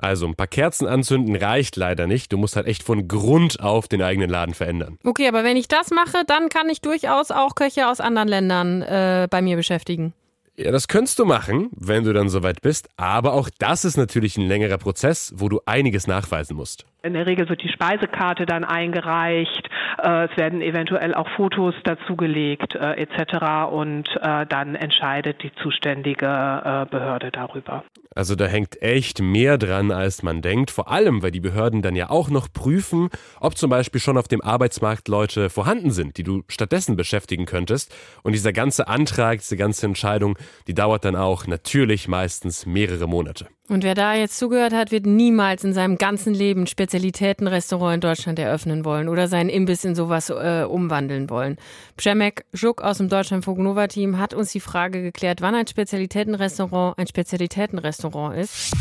Also 0.04 0.26
ein 0.26 0.34
paar 0.34 0.46
Kerzen 0.46 0.86
anzünden 0.86 1.34
reicht 1.34 1.76
leider 1.76 2.06
nicht. 2.06 2.30
Du 2.30 2.36
musst 2.36 2.56
halt 2.56 2.66
echt 2.66 2.82
von 2.82 3.08
Grund 3.08 3.60
auf 3.60 3.88
den 3.88 4.02
eigenen 4.02 4.28
Laden 4.28 4.52
verändern. 4.52 4.98
Okay, 5.02 5.26
aber 5.26 5.44
wenn 5.44 5.56
ich 5.56 5.66
das 5.66 5.90
mache, 5.92 6.24
dann 6.26 6.50
kann 6.50 6.68
ich 6.68 6.82
durchaus 6.82 7.30
auch 7.30 7.54
Köche 7.54 7.88
aus 7.88 8.00
anderen 8.00 8.28
Ländern 8.28 8.82
äh, 8.82 9.28
bei 9.30 9.40
mir 9.40 9.56
beschäftigen. 9.56 10.12
Ja, 10.58 10.72
das 10.72 10.88
könntest 10.88 11.18
du 11.18 11.24
machen, 11.24 11.70
wenn 11.74 12.04
du 12.04 12.12
dann 12.12 12.28
soweit 12.28 12.60
bist. 12.60 12.90
Aber 12.98 13.32
auch 13.32 13.48
das 13.58 13.86
ist 13.86 13.96
natürlich 13.96 14.36
ein 14.36 14.46
längerer 14.46 14.76
Prozess, 14.76 15.32
wo 15.36 15.48
du 15.48 15.62
einiges 15.64 16.06
nachweisen 16.06 16.54
musst. 16.54 16.84
In 17.04 17.12
der 17.12 17.26
Regel 17.26 17.50
wird 17.50 17.62
die 17.62 17.68
Speisekarte 17.68 18.46
dann 18.46 18.64
eingereicht, 18.64 19.68
äh, 20.02 20.24
es 20.24 20.36
werden 20.38 20.62
eventuell 20.62 21.14
auch 21.14 21.28
Fotos 21.36 21.74
dazugelegt 21.84 22.74
äh, 22.74 22.94
etc. 22.94 23.70
und 23.70 24.08
äh, 24.22 24.46
dann 24.46 24.74
entscheidet 24.74 25.42
die 25.42 25.52
zuständige 25.62 26.86
Behörde 26.90 27.30
darüber. 27.30 27.84
Also 28.14 28.36
da 28.36 28.46
hängt 28.46 28.80
echt 28.80 29.20
mehr 29.20 29.58
dran, 29.58 29.90
als 29.90 30.22
man 30.22 30.40
denkt. 30.40 30.70
Vor 30.70 30.90
allem, 30.90 31.22
weil 31.22 31.30
die 31.30 31.40
Behörden 31.40 31.82
dann 31.82 31.96
ja 31.96 32.10
auch 32.10 32.30
noch 32.30 32.52
prüfen, 32.52 33.10
ob 33.40 33.58
zum 33.58 33.70
Beispiel 33.70 34.00
schon 34.00 34.16
auf 34.16 34.28
dem 34.28 34.40
Arbeitsmarkt 34.40 35.08
Leute 35.08 35.50
vorhanden 35.50 35.90
sind, 35.90 36.16
die 36.16 36.22
du 36.22 36.42
stattdessen 36.48 36.96
beschäftigen 36.96 37.44
könntest. 37.44 37.94
Und 38.22 38.32
dieser 38.32 38.52
ganze 38.52 38.88
Antrag, 38.88 39.40
diese 39.40 39.56
ganze 39.56 39.86
Entscheidung, 39.86 40.38
die 40.68 40.74
dauert 40.74 41.04
dann 41.04 41.16
auch 41.16 41.46
natürlich 41.46 42.08
meistens 42.08 42.66
mehrere 42.66 43.08
Monate. 43.08 43.48
Und 43.66 43.82
wer 43.82 43.94
da 43.94 44.14
jetzt 44.14 44.36
zugehört 44.36 44.74
hat, 44.74 44.90
wird 44.90 45.06
niemals 45.06 45.64
in 45.64 45.72
seinem 45.72 45.96
ganzen 45.96 46.34
Leben 46.34 46.66
Spezialitätenrestaurant 46.66 47.94
in 47.94 48.00
Deutschland 48.02 48.38
eröffnen 48.38 48.84
wollen 48.84 49.08
oder 49.08 49.26
seinen 49.26 49.48
Imbiss 49.48 49.84
in 49.84 49.94
sowas 49.94 50.28
äh, 50.28 50.66
umwandeln 50.68 51.30
wollen. 51.30 51.56
Przemek 51.96 52.44
Żuk 52.52 52.82
aus 52.82 52.98
dem 52.98 53.08
Deutschlandfunk 53.08 53.58
Nova 53.58 53.86
Team 53.86 54.18
hat 54.18 54.34
uns 54.34 54.52
die 54.52 54.60
Frage 54.60 55.00
geklärt, 55.00 55.40
wann 55.40 55.54
ein 55.54 55.66
Spezialitätenrestaurant 55.66 56.98
ein 56.98 57.06
Spezialitätenrestaurant 57.06 58.36
ist. 58.36 58.74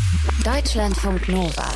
Deutschlandfunk 0.44 1.30
Nova. 1.30 1.70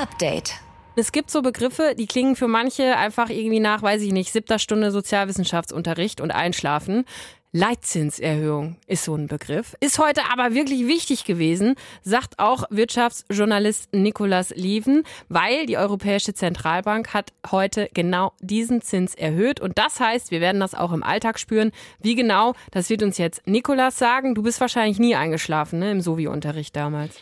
Update. 0.00 0.54
Es 0.94 1.12
gibt 1.12 1.30
so 1.30 1.42
Begriffe, 1.42 1.94
die 1.96 2.06
klingen 2.06 2.34
für 2.34 2.48
manche 2.48 2.96
einfach 2.96 3.30
irgendwie 3.30 3.60
nach, 3.60 3.82
weiß 3.82 4.02
ich 4.02 4.12
nicht, 4.12 4.32
siebter 4.32 4.58
Stunde 4.58 4.90
Sozialwissenschaftsunterricht 4.90 6.20
und 6.20 6.32
Einschlafen. 6.32 7.04
Leitzinserhöhung 7.52 8.76
ist 8.86 9.04
so 9.04 9.14
ein 9.14 9.26
Begriff. 9.26 9.74
Ist 9.80 9.98
heute 9.98 10.22
aber 10.30 10.54
wirklich 10.54 10.86
wichtig 10.86 11.24
gewesen, 11.24 11.76
sagt 12.02 12.38
auch 12.38 12.64
Wirtschaftsjournalist 12.68 13.94
Nikolas 13.94 14.50
Lieven, 14.50 15.04
weil 15.30 15.64
die 15.64 15.78
Europäische 15.78 16.34
Zentralbank 16.34 17.14
hat 17.14 17.32
heute 17.50 17.88
genau 17.94 18.32
diesen 18.40 18.82
Zins 18.82 19.14
erhöht. 19.14 19.60
Und 19.60 19.78
das 19.78 19.98
heißt, 19.98 20.30
wir 20.30 20.42
werden 20.42 20.60
das 20.60 20.74
auch 20.74 20.92
im 20.92 21.02
Alltag 21.02 21.38
spüren. 21.38 21.72
Wie 22.00 22.14
genau, 22.14 22.52
das 22.70 22.90
wird 22.90 23.02
uns 23.02 23.16
jetzt 23.16 23.46
Nikolas 23.46 23.96
sagen. 23.96 24.34
Du 24.34 24.42
bist 24.42 24.60
wahrscheinlich 24.60 24.98
nie 24.98 25.14
eingeschlafen 25.14 25.78
ne, 25.78 25.90
im 25.90 26.02
Sovi-Unterricht 26.02 26.76
damals. 26.76 27.18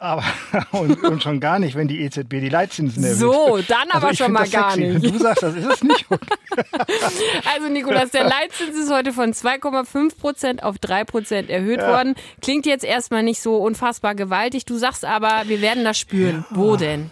Aber 0.00 0.22
und, 0.72 1.02
und, 1.02 1.22
schon 1.22 1.40
gar 1.40 1.58
nicht, 1.58 1.74
wenn 1.74 1.88
die 1.88 2.02
EZB 2.02 2.30
die 2.40 2.48
Leitzinsen 2.48 3.02
erhöht. 3.02 3.18
So, 3.18 3.58
dann 3.66 3.90
aber 3.90 4.08
also 4.08 4.24
schon 4.24 4.32
mal 4.32 4.48
gar 4.48 4.70
sexy. 4.70 4.92
nicht. 4.92 5.14
Du 5.14 5.18
sagst, 5.18 5.42
das 5.42 5.56
ist 5.56 5.66
es 5.66 5.82
nicht. 5.82 6.06
also 7.52 7.68
Nikolas, 7.68 8.10
der 8.12 8.22
Leitzins 8.28 8.76
ist 8.76 8.92
heute 8.92 9.12
von 9.12 9.32
2,5 9.32 10.16
Prozent 10.16 10.62
auf 10.62 10.78
3 10.78 11.04
Prozent 11.04 11.50
erhöht 11.50 11.80
ja. 11.80 11.88
worden. 11.88 12.14
Klingt 12.40 12.64
jetzt 12.64 12.84
erstmal 12.84 13.24
nicht 13.24 13.40
so 13.40 13.56
unfassbar 13.56 14.14
gewaltig. 14.14 14.64
Du 14.66 14.76
sagst 14.76 15.04
aber, 15.04 15.42
wir 15.46 15.60
werden 15.60 15.82
das 15.82 15.98
spüren. 15.98 16.44
Ja. 16.48 16.56
Wo 16.56 16.76
denn? 16.76 17.10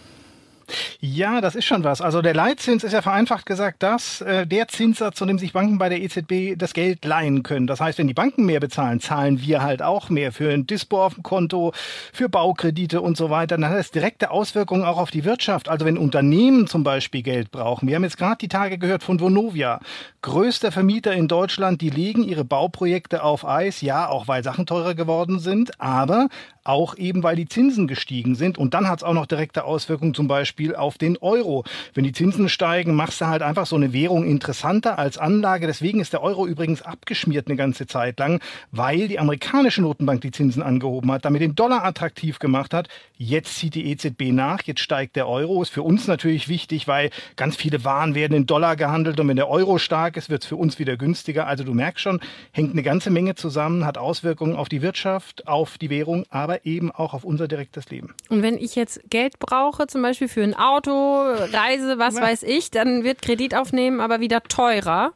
Ja, 1.00 1.40
das 1.40 1.54
ist 1.54 1.64
schon 1.64 1.84
was. 1.84 2.00
Also 2.00 2.22
der 2.22 2.34
Leitzins 2.34 2.84
ist 2.84 2.92
ja 2.92 3.02
vereinfacht 3.02 3.46
gesagt 3.46 3.82
das, 3.82 4.20
äh, 4.20 4.46
der 4.46 4.68
Zinssatz, 4.68 5.16
zu 5.16 5.26
dem 5.26 5.38
sich 5.38 5.52
Banken 5.52 5.78
bei 5.78 5.88
der 5.88 6.00
EZB 6.00 6.56
das 6.56 6.72
Geld 6.72 7.04
leihen 7.04 7.42
können. 7.42 7.66
Das 7.66 7.80
heißt, 7.80 7.98
wenn 7.98 8.08
die 8.08 8.14
Banken 8.14 8.46
mehr 8.46 8.60
bezahlen, 8.60 9.00
zahlen 9.00 9.40
wir 9.40 9.62
halt 9.62 9.82
auch 9.82 10.08
mehr 10.08 10.32
für 10.32 10.50
ein 10.52 10.66
Dispo 10.66 11.04
auf 11.04 11.14
dem 11.14 11.22
Konto, 11.22 11.72
für 12.12 12.28
Baukredite 12.28 13.00
und 13.00 13.16
so 13.16 13.30
weiter. 13.30 13.56
Dann 13.56 13.70
hat 13.70 13.78
das 13.78 13.90
direkte 13.90 14.30
Auswirkungen 14.30 14.84
auch 14.84 14.98
auf 14.98 15.10
die 15.10 15.24
Wirtschaft. 15.24 15.68
Also 15.68 15.84
wenn 15.84 15.98
Unternehmen 15.98 16.66
zum 16.66 16.82
Beispiel 16.82 17.22
Geld 17.22 17.50
brauchen. 17.50 17.88
Wir 17.88 17.96
haben 17.96 18.04
jetzt 18.04 18.18
gerade 18.18 18.38
die 18.38 18.48
Tage 18.48 18.78
gehört 18.78 19.02
von 19.02 19.20
Vonovia, 19.20 19.80
größter 20.22 20.72
Vermieter 20.72 21.12
in 21.12 21.28
Deutschland, 21.28 21.80
die 21.80 21.90
legen 21.90 22.24
ihre 22.24 22.44
Bauprojekte 22.44 23.22
auf 23.22 23.46
Eis. 23.46 23.80
Ja, 23.80 24.08
auch 24.08 24.28
weil 24.28 24.42
Sachen 24.42 24.66
teurer 24.66 24.94
geworden 24.94 25.38
sind, 25.38 25.80
aber 25.80 26.28
auch 26.68 26.96
eben, 26.96 27.22
weil 27.22 27.36
die 27.36 27.48
Zinsen 27.48 27.86
gestiegen 27.86 28.34
sind. 28.34 28.58
Und 28.58 28.74
dann 28.74 28.88
hat 28.88 29.00
es 29.00 29.02
auch 29.04 29.14
noch 29.14 29.26
direkte 29.26 29.64
Auswirkungen 29.64 30.14
zum 30.14 30.28
Beispiel 30.28 30.74
auf 30.74 30.98
den 30.98 31.16
Euro. 31.18 31.64
Wenn 31.94 32.04
die 32.04 32.12
Zinsen 32.12 32.48
steigen, 32.48 32.94
machst 32.94 33.20
du 33.20 33.26
halt 33.26 33.42
einfach 33.42 33.66
so 33.66 33.76
eine 33.76 33.92
Währung 33.92 34.24
interessanter 34.24 34.98
als 34.98 35.18
Anlage. 35.18 35.66
Deswegen 35.66 36.00
ist 36.00 36.12
der 36.12 36.22
Euro 36.22 36.46
übrigens 36.46 36.82
abgeschmiert 36.82 37.48
eine 37.48 37.56
ganze 37.56 37.86
Zeit 37.86 38.18
lang, 38.18 38.40
weil 38.70 39.08
die 39.08 39.18
amerikanische 39.18 39.82
Notenbank 39.82 40.20
die 40.20 40.30
Zinsen 40.30 40.62
angehoben 40.62 41.10
hat, 41.12 41.24
damit 41.24 41.42
den 41.42 41.54
Dollar 41.54 41.84
attraktiv 41.84 42.38
gemacht 42.38 42.74
hat. 42.74 42.88
Jetzt 43.16 43.56
zieht 43.56 43.74
die 43.74 43.90
EZB 43.90 44.32
nach, 44.32 44.62
jetzt 44.64 44.80
steigt 44.80 45.16
der 45.16 45.28
Euro. 45.28 45.62
Ist 45.62 45.70
für 45.70 45.82
uns 45.82 46.06
natürlich 46.06 46.48
wichtig, 46.48 46.88
weil 46.88 47.10
ganz 47.36 47.56
viele 47.56 47.84
Waren 47.84 48.14
werden 48.14 48.34
in 48.34 48.46
Dollar 48.46 48.76
gehandelt 48.76 49.20
und 49.20 49.28
wenn 49.28 49.36
der 49.36 49.48
Euro 49.48 49.78
stark 49.78 50.16
ist, 50.16 50.30
wird 50.30 50.42
es 50.42 50.48
für 50.48 50.56
uns 50.56 50.78
wieder 50.78 50.96
günstiger. 50.96 51.46
Also 51.46 51.64
du 51.64 51.72
merkst 51.72 52.02
schon, 52.02 52.20
hängt 52.52 52.72
eine 52.72 52.82
ganze 52.82 53.10
Menge 53.10 53.34
zusammen, 53.34 53.84
hat 53.84 53.98
Auswirkungen 53.98 54.56
auf 54.56 54.68
die 54.68 54.82
Wirtschaft, 54.82 55.46
auf 55.46 55.78
die 55.78 55.90
Währung, 55.90 56.24
aber 56.30 56.55
eben 56.64 56.90
auch 56.90 57.14
auf 57.14 57.24
unser 57.24 57.48
direktes 57.48 57.90
Leben. 57.90 58.14
Und 58.28 58.42
wenn 58.42 58.56
ich 58.56 58.74
jetzt 58.74 59.00
Geld 59.10 59.38
brauche, 59.38 59.86
zum 59.86 60.02
Beispiel 60.02 60.28
für 60.28 60.42
ein 60.42 60.54
Auto, 60.54 60.90
Reise, 60.92 61.98
was 61.98 62.14
ja. 62.14 62.22
weiß 62.22 62.42
ich, 62.42 62.70
dann 62.70 63.04
wird 63.04 63.22
Kredit 63.22 63.54
aufnehmen 63.54 64.00
aber 64.00 64.20
wieder 64.20 64.42
teurer. 64.42 65.12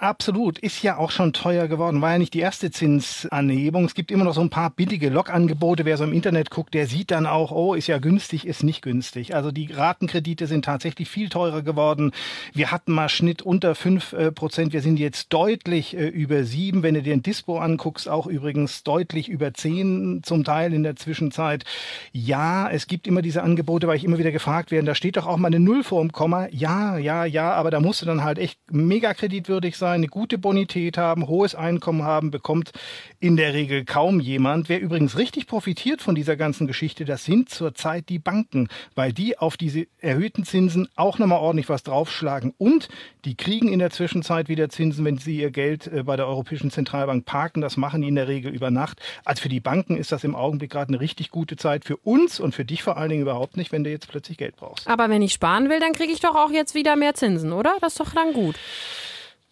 Absolut, 0.00 0.60
ist 0.60 0.80
ja 0.84 0.96
auch 0.96 1.10
schon 1.10 1.32
teuer 1.32 1.66
geworden. 1.66 2.00
War 2.00 2.12
ja 2.12 2.18
nicht 2.18 2.32
die 2.32 2.38
erste 2.38 2.70
Zinsanhebung. 2.70 3.84
Es 3.84 3.96
gibt 3.96 4.12
immer 4.12 4.22
noch 4.22 4.32
so 4.32 4.40
ein 4.40 4.48
paar 4.48 4.70
billige 4.70 5.08
Logangebote. 5.08 5.84
Wer 5.84 5.96
so 5.96 6.04
im 6.04 6.12
Internet 6.12 6.50
guckt, 6.50 6.72
der 6.72 6.86
sieht 6.86 7.10
dann 7.10 7.26
auch, 7.26 7.50
oh, 7.50 7.74
ist 7.74 7.88
ja 7.88 7.98
günstig, 7.98 8.46
ist 8.46 8.62
nicht 8.62 8.80
günstig. 8.82 9.34
Also 9.34 9.50
die 9.50 9.72
Ratenkredite 9.72 10.46
sind 10.46 10.64
tatsächlich 10.64 11.08
viel 11.08 11.28
teurer 11.30 11.62
geworden. 11.62 12.12
Wir 12.52 12.70
hatten 12.70 12.92
mal 12.92 13.08
Schnitt 13.08 13.42
unter 13.42 13.74
fünf 13.74 14.12
äh, 14.12 14.30
Prozent. 14.30 14.72
Wir 14.72 14.82
sind 14.82 15.00
jetzt 15.00 15.32
deutlich 15.32 15.96
äh, 15.96 16.06
über 16.06 16.44
sieben. 16.44 16.84
Wenn 16.84 16.94
du 16.94 17.02
dir 17.02 17.14
ein 17.14 17.24
Dispo 17.24 17.58
anguckst, 17.58 18.08
auch 18.08 18.28
übrigens 18.28 18.84
deutlich 18.84 19.28
über 19.28 19.52
zehn 19.52 20.20
zum 20.22 20.44
Teil 20.44 20.74
in 20.74 20.84
der 20.84 20.94
Zwischenzeit. 20.94 21.64
Ja, 22.12 22.70
es 22.70 22.86
gibt 22.86 23.08
immer 23.08 23.20
diese 23.20 23.42
Angebote, 23.42 23.88
weil 23.88 23.96
ich 23.96 24.04
immer 24.04 24.18
wieder 24.18 24.30
gefragt 24.30 24.70
werde, 24.70 24.86
da 24.86 24.94
steht 24.94 25.16
doch 25.16 25.26
auch 25.26 25.38
mal 25.38 25.48
eine 25.48 25.58
Null 25.58 25.82
vor 25.82 26.02
dem 26.02 26.12
Komma. 26.12 26.46
Ja, 26.52 26.98
ja, 26.98 27.24
ja, 27.24 27.52
aber 27.54 27.72
da 27.72 27.80
musst 27.80 28.00
du 28.00 28.06
dann 28.06 28.22
halt 28.22 28.38
echt 28.38 28.60
mega 28.70 29.12
kreditwürdig 29.12 29.76
sein 29.76 29.87
sein, 29.88 30.00
eine 30.00 30.08
gute 30.08 30.36
Bonität 30.36 30.98
haben, 30.98 31.28
hohes 31.28 31.54
Einkommen 31.54 32.02
haben, 32.02 32.30
bekommt 32.30 32.72
in 33.20 33.36
der 33.36 33.54
Regel 33.54 33.84
kaum 33.86 34.20
jemand. 34.20 34.68
Wer 34.68 34.80
übrigens 34.80 35.16
richtig 35.16 35.46
profitiert 35.46 36.02
von 36.02 36.14
dieser 36.14 36.36
ganzen 36.36 36.66
Geschichte, 36.66 37.06
das 37.06 37.24
sind 37.24 37.48
zurzeit 37.48 38.08
die 38.10 38.18
Banken, 38.18 38.68
weil 38.94 39.14
die 39.14 39.38
auf 39.38 39.56
diese 39.56 39.86
erhöhten 39.98 40.44
Zinsen 40.44 40.88
auch 40.94 41.18
nochmal 41.18 41.38
ordentlich 41.38 41.70
was 41.70 41.84
draufschlagen. 41.84 42.52
Und 42.58 42.88
die 43.24 43.34
kriegen 43.34 43.72
in 43.72 43.78
der 43.78 43.90
Zwischenzeit 43.90 44.48
wieder 44.48 44.68
Zinsen, 44.68 45.04
wenn 45.06 45.16
sie 45.16 45.40
ihr 45.40 45.50
Geld 45.50 45.86
äh, 45.86 46.02
bei 46.02 46.16
der 46.16 46.26
Europäischen 46.26 46.70
Zentralbank 46.70 47.24
parken. 47.24 47.62
Das 47.62 47.76
machen 47.78 48.02
die 48.02 48.08
in 48.08 48.14
der 48.14 48.28
Regel 48.28 48.52
über 48.52 48.70
Nacht. 48.70 49.00
Also 49.24 49.42
für 49.42 49.48
die 49.48 49.60
Banken 49.60 49.96
ist 49.96 50.12
das 50.12 50.22
im 50.22 50.34
Augenblick 50.34 50.70
gerade 50.70 50.90
eine 50.90 51.00
richtig 51.00 51.30
gute 51.30 51.56
Zeit. 51.56 51.86
Für 51.86 51.96
uns 51.96 52.40
und 52.40 52.54
für 52.54 52.66
dich 52.66 52.82
vor 52.82 52.98
allen 52.98 53.08
Dingen 53.08 53.22
überhaupt 53.22 53.56
nicht, 53.56 53.72
wenn 53.72 53.84
du 53.84 53.90
jetzt 53.90 54.08
plötzlich 54.08 54.36
Geld 54.36 54.56
brauchst. 54.56 54.86
Aber 54.86 55.08
wenn 55.08 55.22
ich 55.22 55.32
sparen 55.32 55.70
will, 55.70 55.80
dann 55.80 55.94
kriege 55.94 56.12
ich 56.12 56.20
doch 56.20 56.34
auch 56.34 56.50
jetzt 56.50 56.74
wieder 56.74 56.94
mehr 56.94 57.14
Zinsen, 57.14 57.52
oder? 57.52 57.76
Das 57.80 57.94
ist 57.94 58.00
doch 58.00 58.12
dann 58.12 58.34
gut. 58.34 58.56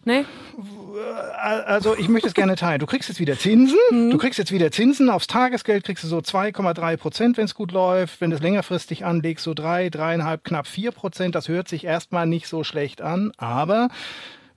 Nee? 0.07 0.25
Also 1.43 1.97
ich 1.97 2.09
möchte 2.09 2.29
es 2.29 2.35
gerne 2.35 2.55
teilen. 2.55 2.79
Du 2.79 2.87
kriegst 2.87 3.09
jetzt 3.09 3.19
wieder 3.19 3.37
Zinsen. 3.37 3.77
Mhm. 3.91 4.11
Du 4.11 4.19
kriegst 4.19 4.39
jetzt 4.39 4.53
wieder 4.53 4.71
Zinsen. 4.71 5.11
Aufs 5.11 5.27
Tagesgeld 5.27 5.83
kriegst 5.83 6.05
du 6.05 6.09
so 6.09 6.19
2,3 6.19 6.97
Prozent, 6.97 7.37
wenn 7.37 7.45
es 7.45 7.57
gut 7.57 7.73
läuft. 7.73 8.21
Wenn 8.21 8.31
du 8.31 8.37
es 8.37 8.43
längerfristig 8.43 9.05
anlegst, 9.05 9.45
so 9.45 9.53
drei, 9.53 9.91
dreieinhalb, 9.91 10.45
knapp 10.45 10.69
vier 10.69 10.93
Prozent. 10.93 11.35
Das 11.35 11.49
hört 11.49 11.67
sich 11.67 11.85
erstmal 11.85 12.27
nicht 12.27 12.47
so 12.47 12.63
schlecht 12.63 13.03
an. 13.03 13.33
Aber 13.37 13.89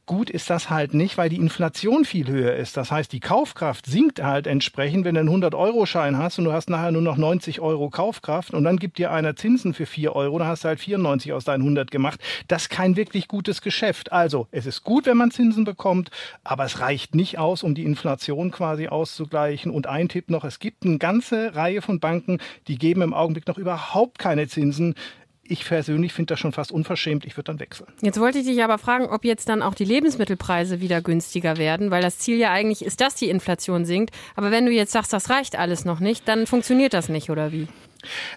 gut 0.09 0.31
ist 0.31 0.49
das 0.49 0.71
halt 0.71 0.95
nicht, 0.95 1.19
weil 1.19 1.29
die 1.29 1.35
Inflation 1.35 2.03
viel 2.03 2.27
höher 2.29 2.55
ist. 2.55 2.75
Das 2.77 2.89
heißt, 2.89 3.13
die 3.13 3.19
Kaufkraft 3.19 3.85
sinkt 3.85 4.23
halt 4.23 4.47
entsprechend, 4.47 5.05
wenn 5.05 5.13
du 5.13 5.21
einen 5.21 5.29
100-Euro-Schein 5.29 6.17
hast 6.17 6.39
und 6.39 6.45
du 6.45 6.51
hast 6.51 6.67
nachher 6.67 6.91
nur 6.91 7.03
noch 7.03 7.15
90 7.15 7.59
Euro 7.59 7.91
Kaufkraft 7.91 8.55
und 8.55 8.63
dann 8.63 8.77
gibt 8.77 8.97
dir 8.97 9.11
einer 9.11 9.35
Zinsen 9.35 9.75
für 9.75 9.85
4 9.85 10.15
Euro, 10.15 10.39
dann 10.39 10.47
hast 10.47 10.63
du 10.63 10.69
halt 10.69 10.79
94 10.79 11.31
aus 11.31 11.43
deinen 11.43 11.61
100 11.61 11.91
gemacht. 11.91 12.19
Das 12.47 12.63
ist 12.63 12.69
kein 12.69 12.95
wirklich 12.95 13.27
gutes 13.27 13.61
Geschäft. 13.61 14.11
Also, 14.11 14.47
es 14.49 14.65
ist 14.65 14.83
gut, 14.83 15.05
wenn 15.05 15.15
man 15.15 15.29
Zinsen 15.29 15.63
bekommt, 15.63 16.09
aber 16.43 16.65
es 16.65 16.79
reicht 16.79 17.13
nicht 17.13 17.37
aus, 17.37 17.61
um 17.61 17.75
die 17.75 17.83
Inflation 17.83 18.49
quasi 18.49 18.87
auszugleichen. 18.87 19.71
Und 19.71 19.85
ein 19.85 20.09
Tipp 20.09 20.31
noch, 20.31 20.43
es 20.43 20.57
gibt 20.57 20.87
eine 20.87 20.97
ganze 20.97 21.53
Reihe 21.55 21.83
von 21.83 21.99
Banken, 21.99 22.39
die 22.67 22.79
geben 22.79 23.03
im 23.03 23.13
Augenblick 23.13 23.47
noch 23.47 23.59
überhaupt 23.59 24.17
keine 24.17 24.47
Zinsen 24.47 24.95
ich 25.49 25.65
persönlich 25.65 26.13
finde 26.13 26.33
das 26.33 26.39
schon 26.39 26.51
fast 26.51 26.71
unverschämt. 26.71 27.25
Ich 27.25 27.35
würde 27.35 27.45
dann 27.45 27.59
wechseln. 27.59 27.87
Jetzt 28.01 28.19
wollte 28.19 28.39
ich 28.39 28.45
dich 28.45 28.63
aber 28.63 28.77
fragen, 28.77 29.07
ob 29.07 29.25
jetzt 29.25 29.49
dann 29.49 29.61
auch 29.61 29.73
die 29.73 29.85
Lebensmittelpreise 29.85 30.79
wieder 30.79 31.01
günstiger 31.01 31.57
werden, 31.57 31.91
weil 31.91 32.01
das 32.01 32.19
Ziel 32.19 32.37
ja 32.37 32.51
eigentlich 32.51 32.85
ist, 32.85 33.01
dass 33.01 33.15
die 33.15 33.29
Inflation 33.29 33.85
sinkt. 33.85 34.15
Aber 34.35 34.51
wenn 34.51 34.65
du 34.65 34.71
jetzt 34.71 34.91
sagst, 34.91 35.11
das 35.11 35.29
reicht 35.29 35.57
alles 35.57 35.85
noch 35.85 35.99
nicht, 35.99 36.27
dann 36.27 36.45
funktioniert 36.45 36.93
das 36.93 37.09
nicht, 37.09 37.29
oder 37.29 37.51
wie? 37.51 37.67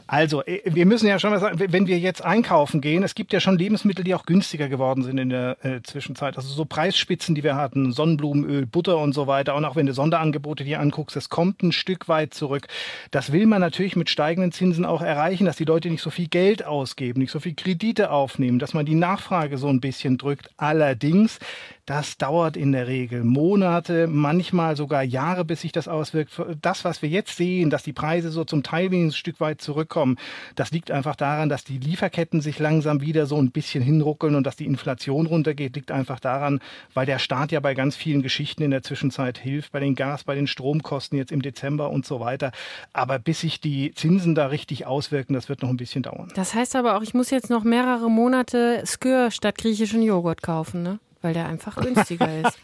Also, 0.06 0.42
äh, 0.44 0.60
wir 0.64 0.86
müssen 0.86 1.06
ja 1.06 1.18
schon 1.18 1.30
mal 1.30 1.40
sagen, 1.40 1.58
wenn 1.58 1.86
wir 1.86 1.98
jetzt 1.98 2.24
einkaufen 2.24 2.80
gehen, 2.80 3.02
es 3.02 3.14
gibt 3.14 3.32
ja 3.32 3.40
schon 3.40 3.58
Lebensmittel, 3.58 4.04
die 4.04 4.14
auch 4.14 4.26
günstiger 4.26 4.68
geworden 4.68 5.02
sind 5.02 5.18
in 5.18 5.30
der 5.30 5.56
äh, 5.64 5.82
Zwischenzeit. 5.82 6.36
Also 6.36 6.48
so 6.48 6.64
Preisspitzen, 6.64 7.34
die 7.34 7.42
wir 7.42 7.56
hatten, 7.56 7.92
Sonnenblumenöl, 7.92 8.66
Butter 8.66 8.98
und 8.98 9.12
so 9.12 9.26
weiter. 9.26 9.54
Und 9.54 9.64
auch 9.64 9.76
wenn 9.76 9.86
du 9.86 9.94
Sonderangebote 9.94 10.64
dir 10.64 10.80
anguckst, 10.80 11.16
es 11.16 11.28
kommt 11.28 11.62
ein 11.62 11.72
Stück 11.72 12.08
weit 12.08 12.34
zurück. 12.34 12.68
Das 13.10 13.32
will 13.32 13.46
man 13.46 13.60
natürlich 13.60 13.96
mit 13.96 14.10
steigenden 14.10 14.52
Zinsen 14.52 14.84
auch 14.84 15.02
erreichen, 15.02 15.44
dass 15.44 15.56
die 15.56 15.64
Leute 15.64 15.90
nicht 15.90 16.02
so 16.02 16.10
viel 16.10 16.28
Geld 16.28 16.64
ausgeben, 16.64 17.20
nicht 17.20 17.32
so 17.32 17.40
viel 17.40 17.54
Kredite 17.54 18.10
aufnehmen, 18.10 18.58
dass 18.58 18.74
man 18.74 18.86
die 18.86 18.94
Nachfrage 18.94 19.58
so 19.58 19.68
ein 19.68 19.80
bisschen 19.80 20.18
drückt. 20.18 20.50
Allerdings, 20.56 21.38
das 21.86 22.16
dauert 22.16 22.56
in 22.56 22.70
der 22.70 22.86
Regel 22.86 23.24
Monate, 23.24 24.06
manchmal 24.06 24.76
sogar 24.76 25.02
Jahre, 25.02 25.44
bis 25.44 25.62
sich 25.62 25.72
das 25.72 25.88
auswirkt. 25.88 26.30
Das, 26.60 26.84
was 26.84 27.02
wir 27.02 27.08
jetzt 27.08 27.36
sehen, 27.36 27.70
dass 27.70 27.82
die 27.82 27.92
Preise 27.92 28.30
so 28.30 28.44
zum 28.44 28.62
Teil 28.62 28.92
ein 28.92 29.10
Stück 29.10 29.40
weit 29.40 29.60
zurückkommen, 29.60 30.16
das 30.54 30.70
liegt 30.70 30.90
einfach 30.92 31.16
daran, 31.16 31.48
dass 31.48 31.64
die 31.64 31.78
Lieferketten 31.78 32.40
sich 32.40 32.60
langsam 32.60 33.00
wieder 33.00 33.26
so 33.26 33.36
ein 33.36 33.50
bisschen 33.50 33.82
hinruckeln 33.82 34.36
und 34.36 34.46
dass 34.46 34.54
die 34.54 34.66
Inflation 34.66 35.26
runtergeht, 35.26 35.74
liegt 35.74 35.90
einfach 35.90 36.20
daran, 36.20 36.60
weil 36.94 37.06
der 37.06 37.18
Staat 37.18 37.50
ja 37.50 37.58
bei 37.60 37.74
ganz 37.74 37.96
vielen 37.96 38.22
Geschichten 38.22 38.62
in 38.62 38.70
der 38.70 38.82
Zwischenzeit 38.82 39.38
hilft, 39.38 39.72
bei 39.72 39.80
den 39.80 39.96
Gas, 39.96 40.22
bei 40.22 40.36
den 40.36 40.46
Stromkosten 40.46 41.18
jetzt 41.18 41.32
im 41.32 41.42
Dezember 41.42 41.90
und 41.90 42.06
so 42.06 42.20
weiter. 42.20 42.52
Aber 42.92 43.18
bis 43.18 43.40
sich 43.40 43.60
die 43.60 43.92
Zinsen 43.94 44.34
da 44.36 44.46
richtig 44.46 44.86
auswirken, 44.86 45.34
das 45.34 45.48
wird 45.48 45.62
noch 45.62 45.70
ein 45.70 45.76
bisschen 45.76 46.04
dauern. 46.04 46.30
Das 46.36 46.54
heißt 46.54 46.76
aber 46.76 46.96
auch, 46.96 47.02
ich 47.02 47.14
muss 47.14 47.30
jetzt 47.30 47.50
noch 47.50 47.64
mehrere 47.64 48.08
Monate 48.08 48.84
Skür 48.86 49.32
statt 49.32 49.58
griechischen 49.58 50.02
Joghurt 50.02 50.42
kaufen, 50.42 50.82
ne? 50.82 51.00
Weil 51.22 51.34
der 51.34 51.46
einfach 51.46 51.76
günstiger 51.76 52.28
ist. 52.46 52.58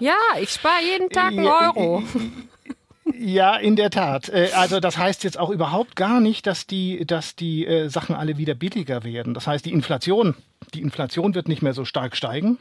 Ja, 0.00 0.16
ich 0.40 0.50
spare 0.50 0.82
jeden 0.82 1.10
Tag 1.10 1.32
einen 1.32 1.46
Euro. 1.46 2.02
Ja, 3.18 3.56
in 3.56 3.76
der 3.76 3.90
Tat. 3.90 4.28
Äh, 4.28 4.50
also 4.54 4.80
das 4.80 4.96
heißt 4.96 5.24
jetzt 5.24 5.38
auch 5.38 5.50
überhaupt 5.50 5.96
gar 5.96 6.20
nicht, 6.20 6.46
dass 6.46 6.66
die, 6.66 7.04
dass 7.06 7.36
die 7.36 7.66
äh, 7.66 7.88
Sachen 7.88 8.14
alle 8.14 8.38
wieder 8.38 8.54
billiger 8.54 9.04
werden. 9.04 9.34
Das 9.34 9.46
heißt, 9.46 9.64
die 9.64 9.72
Inflation, 9.72 10.34
die 10.74 10.80
Inflation 10.80 11.34
wird 11.34 11.48
nicht 11.48 11.62
mehr 11.62 11.74
so 11.74 11.84
stark 11.84 12.16
steigen. 12.16 12.58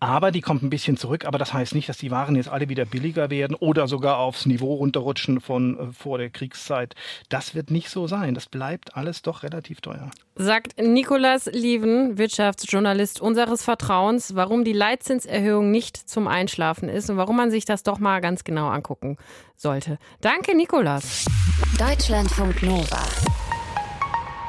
Aber 0.00 0.30
die 0.30 0.40
kommt 0.40 0.62
ein 0.62 0.70
bisschen 0.70 0.96
zurück. 0.96 1.24
Aber 1.24 1.38
das 1.38 1.52
heißt 1.52 1.74
nicht, 1.74 1.88
dass 1.88 1.98
die 1.98 2.10
Waren 2.10 2.36
jetzt 2.36 2.48
alle 2.48 2.68
wieder 2.68 2.84
billiger 2.84 3.30
werden 3.30 3.54
oder 3.54 3.88
sogar 3.88 4.18
aufs 4.18 4.46
Niveau 4.46 4.74
runterrutschen 4.74 5.40
von 5.40 5.78
äh, 5.78 5.92
vor 5.92 6.18
der 6.18 6.30
Kriegszeit. 6.30 6.94
Das 7.28 7.54
wird 7.54 7.70
nicht 7.70 7.88
so 7.88 8.06
sein. 8.06 8.34
Das 8.34 8.46
bleibt 8.46 8.96
alles 8.96 9.22
doch 9.22 9.42
relativ 9.42 9.80
teuer. 9.80 10.10
Sagt 10.34 10.80
Nikolas 10.80 11.46
Lieven, 11.46 12.18
Wirtschaftsjournalist 12.18 13.20
unseres 13.20 13.62
Vertrauens, 13.62 14.34
warum 14.34 14.64
die 14.64 14.72
Leitzinserhöhung 14.72 15.70
nicht 15.70 15.96
zum 15.96 16.26
Einschlafen 16.26 16.88
ist 16.88 17.10
und 17.10 17.16
warum 17.16 17.36
man 17.36 17.50
sich 17.50 17.64
das 17.64 17.82
doch 17.82 17.98
mal 17.98 18.20
ganz 18.20 18.44
genau 18.44 18.68
angucken 18.68 19.18
sollte. 19.56 19.98
Danke, 20.20 20.56
Nikolas. 20.56 21.26
Deutschlandfunk 21.78 22.62
Nova. 22.62 23.02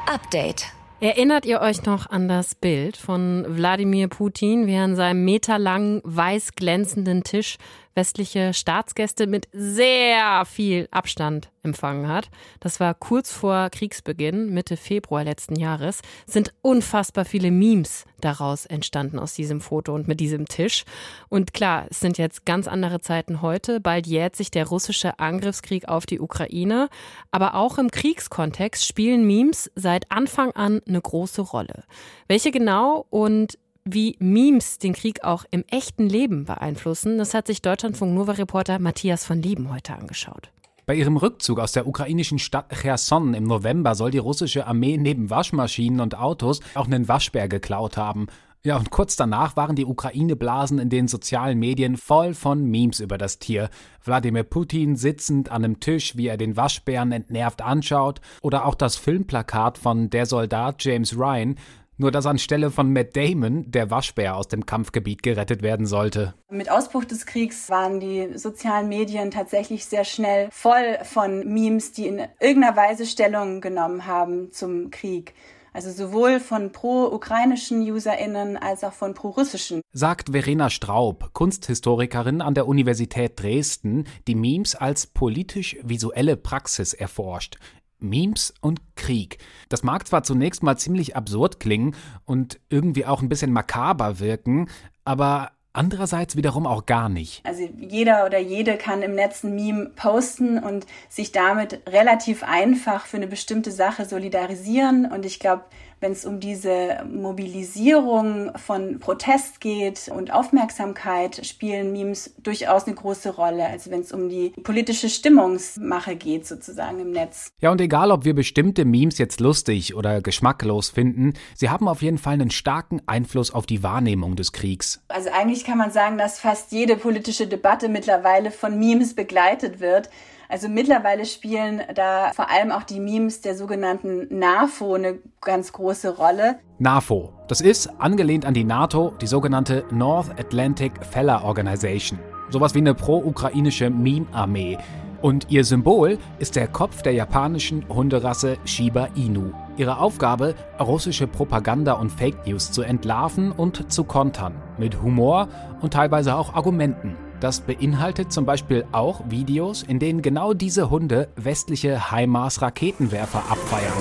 Update. 0.06 0.66
Erinnert 1.04 1.44
ihr 1.44 1.60
euch 1.60 1.84
noch 1.84 2.08
an 2.08 2.28
das 2.28 2.54
Bild 2.54 2.96
von 2.96 3.44
Wladimir 3.46 4.08
Putin, 4.08 4.66
wie 4.66 4.72
er 4.72 4.84
an 4.84 4.96
seinem 4.96 5.22
meterlangen, 5.22 6.00
weiß 6.02 6.54
glänzenden 6.54 7.22
Tisch 7.24 7.58
westliche 7.94 8.52
Staatsgäste 8.54 9.26
mit 9.26 9.48
sehr 9.52 10.44
viel 10.44 10.88
Abstand 10.90 11.50
empfangen 11.62 12.08
hat. 12.08 12.30
Das 12.60 12.80
war 12.80 12.94
kurz 12.94 13.32
vor 13.32 13.70
Kriegsbeginn, 13.70 14.52
Mitte 14.52 14.76
Februar 14.76 15.24
letzten 15.24 15.56
Jahres, 15.56 16.02
sind 16.26 16.52
unfassbar 16.62 17.24
viele 17.24 17.50
Memes 17.50 18.04
daraus 18.20 18.66
entstanden 18.66 19.18
aus 19.18 19.34
diesem 19.34 19.60
Foto 19.60 19.94
und 19.94 20.08
mit 20.08 20.20
diesem 20.20 20.46
Tisch. 20.46 20.84
Und 21.28 21.54
klar, 21.54 21.86
es 21.90 22.00
sind 22.00 22.18
jetzt 22.18 22.44
ganz 22.46 22.68
andere 22.68 23.00
Zeiten 23.00 23.42
heute. 23.42 23.80
Bald 23.80 24.06
jährt 24.06 24.36
sich 24.36 24.50
der 24.50 24.66
russische 24.66 25.18
Angriffskrieg 25.18 25.88
auf 25.88 26.06
die 26.06 26.20
Ukraine. 26.20 26.88
Aber 27.30 27.54
auch 27.54 27.78
im 27.78 27.90
Kriegskontext 27.90 28.86
spielen 28.86 29.26
Memes 29.26 29.70
seit 29.74 30.10
Anfang 30.10 30.52
an 30.52 30.80
eine 30.86 31.00
große 31.00 31.42
Rolle. 31.42 31.84
Welche 32.28 32.50
genau 32.50 33.06
und 33.10 33.58
wie 33.84 34.16
Memes 34.18 34.78
den 34.78 34.94
Krieg 34.94 35.24
auch 35.24 35.44
im 35.50 35.64
echten 35.70 36.08
Leben 36.08 36.44
beeinflussen, 36.44 37.18
das 37.18 37.34
hat 37.34 37.46
sich 37.46 37.60
Deutschlandfunk 37.60 38.14
Nova-Reporter 38.14 38.78
Matthias 38.78 39.24
von 39.24 39.42
Lieben 39.42 39.72
heute 39.72 39.94
angeschaut. 39.94 40.50
Bei 40.86 40.94
ihrem 40.94 41.16
Rückzug 41.16 41.60
aus 41.60 41.72
der 41.72 41.86
ukrainischen 41.86 42.38
Stadt 42.38 42.70
Cherson 42.70 43.34
im 43.34 43.44
November 43.44 43.94
soll 43.94 44.10
die 44.10 44.18
russische 44.18 44.66
Armee 44.66 44.96
neben 44.96 45.30
Waschmaschinen 45.30 46.00
und 46.00 46.18
Autos 46.18 46.60
auch 46.74 46.86
einen 46.86 47.08
Waschbär 47.08 47.48
geklaut 47.48 47.96
haben. 47.96 48.26
Ja, 48.66 48.78
und 48.78 48.90
kurz 48.90 49.14
danach 49.16 49.56
waren 49.56 49.76
die 49.76 49.84
Ukraine-Blasen 49.84 50.78
in 50.78 50.88
den 50.88 51.06
sozialen 51.06 51.58
Medien 51.58 51.98
voll 51.98 52.32
von 52.32 52.64
Memes 52.64 53.00
über 53.00 53.18
das 53.18 53.38
Tier. 53.38 53.68
Wladimir 54.02 54.44
Putin 54.44 54.96
sitzend 54.96 55.50
an 55.50 55.64
einem 55.64 55.80
Tisch, 55.80 56.16
wie 56.16 56.28
er 56.28 56.38
den 56.38 56.56
Waschbären 56.56 57.12
entnervt 57.12 57.60
anschaut, 57.60 58.22
oder 58.40 58.64
auch 58.64 58.74
das 58.74 58.96
Filmplakat 58.96 59.76
von 59.76 60.08
Der 60.08 60.24
Soldat 60.24 60.82
James 60.82 61.14
Ryan, 61.14 61.56
nur 61.96 62.10
dass 62.10 62.26
anstelle 62.26 62.70
von 62.70 62.92
Matt 62.92 63.16
Damon 63.16 63.70
der 63.70 63.90
Waschbär 63.90 64.36
aus 64.36 64.48
dem 64.48 64.66
Kampfgebiet 64.66 65.22
gerettet 65.22 65.62
werden 65.62 65.86
sollte. 65.86 66.34
Mit 66.50 66.70
Ausbruch 66.70 67.04
des 67.04 67.26
Kriegs 67.26 67.70
waren 67.70 68.00
die 68.00 68.36
sozialen 68.36 68.88
Medien 68.88 69.30
tatsächlich 69.30 69.86
sehr 69.86 70.04
schnell 70.04 70.48
voll 70.50 70.98
von 71.02 71.46
Memes, 71.52 71.92
die 71.92 72.06
in 72.06 72.22
irgendeiner 72.40 72.76
Weise 72.76 73.06
Stellung 73.06 73.60
genommen 73.60 74.06
haben 74.06 74.52
zum 74.52 74.90
Krieg. 74.90 75.34
Also 75.74 75.90
sowohl 75.90 76.38
von 76.38 76.70
pro-ukrainischen 76.70 77.80
UserInnen 77.82 78.56
als 78.56 78.84
auch 78.84 78.92
von 78.92 79.12
pro-russischen. 79.12 79.80
Sagt 79.92 80.30
Verena 80.30 80.70
Straub, 80.70 81.30
Kunsthistorikerin 81.32 82.40
an 82.40 82.54
der 82.54 82.68
Universität 82.68 83.42
Dresden, 83.42 84.04
die 84.28 84.36
Memes 84.36 84.76
als 84.76 85.08
politisch-visuelle 85.08 86.36
Praxis 86.36 86.94
erforscht. 86.94 87.58
Memes 88.04 88.54
und 88.60 88.80
Krieg. 88.96 89.38
Das 89.68 89.82
mag 89.82 90.06
zwar 90.06 90.22
zunächst 90.22 90.62
mal 90.62 90.76
ziemlich 90.76 91.16
absurd 91.16 91.60
klingen 91.60 91.96
und 92.24 92.60
irgendwie 92.68 93.06
auch 93.06 93.22
ein 93.22 93.28
bisschen 93.28 93.52
makaber 93.52 94.20
wirken, 94.20 94.68
aber 95.04 95.50
andererseits 95.74 96.36
wiederum 96.36 96.66
auch 96.66 96.86
gar 96.86 97.08
nicht. 97.08 97.44
Also 97.44 97.68
jeder 97.76 98.24
oder 98.24 98.38
jede 98.38 98.78
kann 98.78 99.02
im 99.02 99.14
Netz 99.14 99.42
ein 99.42 99.54
Meme 99.54 99.90
posten 99.96 100.58
und 100.58 100.86
sich 101.08 101.32
damit 101.32 101.80
relativ 101.88 102.42
einfach 102.44 103.06
für 103.06 103.18
eine 103.18 103.26
bestimmte 103.26 103.72
Sache 103.72 104.06
solidarisieren. 104.06 105.10
Und 105.10 105.26
ich 105.26 105.40
glaube, 105.40 105.64
wenn 106.00 106.12
es 106.12 106.24
um 106.24 106.40
diese 106.40 107.04
Mobilisierung 107.10 108.50
von 108.56 108.98
Protest 108.98 109.60
geht 109.60 110.08
und 110.14 110.32
Aufmerksamkeit, 110.32 111.44
spielen 111.46 111.92
Memes 111.92 112.34
durchaus 112.42 112.86
eine 112.86 112.94
große 112.94 113.30
Rolle. 113.30 113.66
Also 113.66 113.90
wenn 113.90 114.00
es 114.00 114.12
um 114.12 114.28
die 114.28 114.50
politische 114.62 115.08
Stimmungsmache 115.08 116.16
geht, 116.16 116.46
sozusagen 116.46 117.00
im 117.00 117.10
Netz. 117.10 117.52
Ja, 117.60 117.70
und 117.70 117.80
egal, 117.80 118.10
ob 118.10 118.24
wir 118.24 118.34
bestimmte 118.34 118.84
Memes 118.84 119.18
jetzt 119.18 119.40
lustig 119.40 119.94
oder 119.94 120.20
geschmacklos 120.20 120.90
finden, 120.90 121.34
sie 121.54 121.70
haben 121.70 121.88
auf 121.88 122.02
jeden 122.02 122.18
Fall 122.18 122.34
einen 122.34 122.50
starken 122.50 123.00
Einfluss 123.06 123.52
auf 123.52 123.66
die 123.66 123.82
Wahrnehmung 123.82 124.36
des 124.36 124.52
Kriegs. 124.52 125.02
Also 125.08 125.30
eigentlich 125.30 125.64
kann 125.64 125.78
man 125.78 125.90
sagen, 125.90 126.18
dass 126.18 126.38
fast 126.38 126.72
jede 126.72 126.96
politische 126.96 127.46
Debatte 127.46 127.88
mittlerweile 127.88 128.50
von 128.50 128.78
Memes 128.78 129.14
begleitet 129.14 129.80
wird. 129.80 130.10
Also 130.54 130.68
mittlerweile 130.68 131.24
spielen 131.24 131.82
da 131.96 132.30
vor 132.32 132.48
allem 132.48 132.70
auch 132.70 132.84
die 132.84 133.00
Memes 133.00 133.40
der 133.40 133.56
sogenannten 133.56 134.28
NAFO 134.38 134.94
eine 134.94 135.18
ganz 135.40 135.72
große 135.72 136.16
Rolle. 136.16 136.60
NAFO, 136.78 137.32
das 137.48 137.60
ist 137.60 137.90
angelehnt 137.98 138.46
an 138.46 138.54
die 138.54 138.62
NATO, 138.62 139.12
die 139.20 139.26
sogenannte 139.26 139.84
North 139.90 140.30
Atlantic 140.38 140.92
Feller 141.04 141.42
Organization. 141.42 142.20
Sowas 142.50 142.72
wie 142.72 142.78
eine 142.78 142.94
pro-ukrainische 142.94 143.90
Meme-Armee. 143.90 144.78
Und 145.22 145.50
ihr 145.50 145.64
Symbol 145.64 146.18
ist 146.38 146.54
der 146.54 146.68
Kopf 146.68 147.02
der 147.02 147.14
japanischen 147.14 147.88
Hunderasse 147.88 148.56
Shiba 148.64 149.08
Inu. 149.16 149.50
Ihre 149.76 149.98
Aufgabe, 149.98 150.54
russische 150.78 151.26
Propaganda 151.26 151.94
und 151.94 152.12
Fake 152.12 152.46
News 152.46 152.70
zu 152.70 152.82
entlarven 152.82 153.50
und 153.50 153.90
zu 153.92 154.04
kontern. 154.04 154.54
Mit 154.78 155.02
Humor 155.02 155.48
und 155.80 155.94
teilweise 155.94 156.36
auch 156.36 156.54
Argumenten. 156.54 157.16
Das 157.44 157.60
beinhaltet 157.60 158.32
zum 158.32 158.46
Beispiel 158.46 158.86
auch 158.92 159.20
Videos, 159.28 159.82
in 159.82 159.98
denen 159.98 160.22
genau 160.22 160.54
diese 160.54 160.88
Hunde 160.88 161.28
westliche 161.36 162.10
HIMARS-Raketenwerfer 162.10 163.50
abfeiern. 163.50 163.92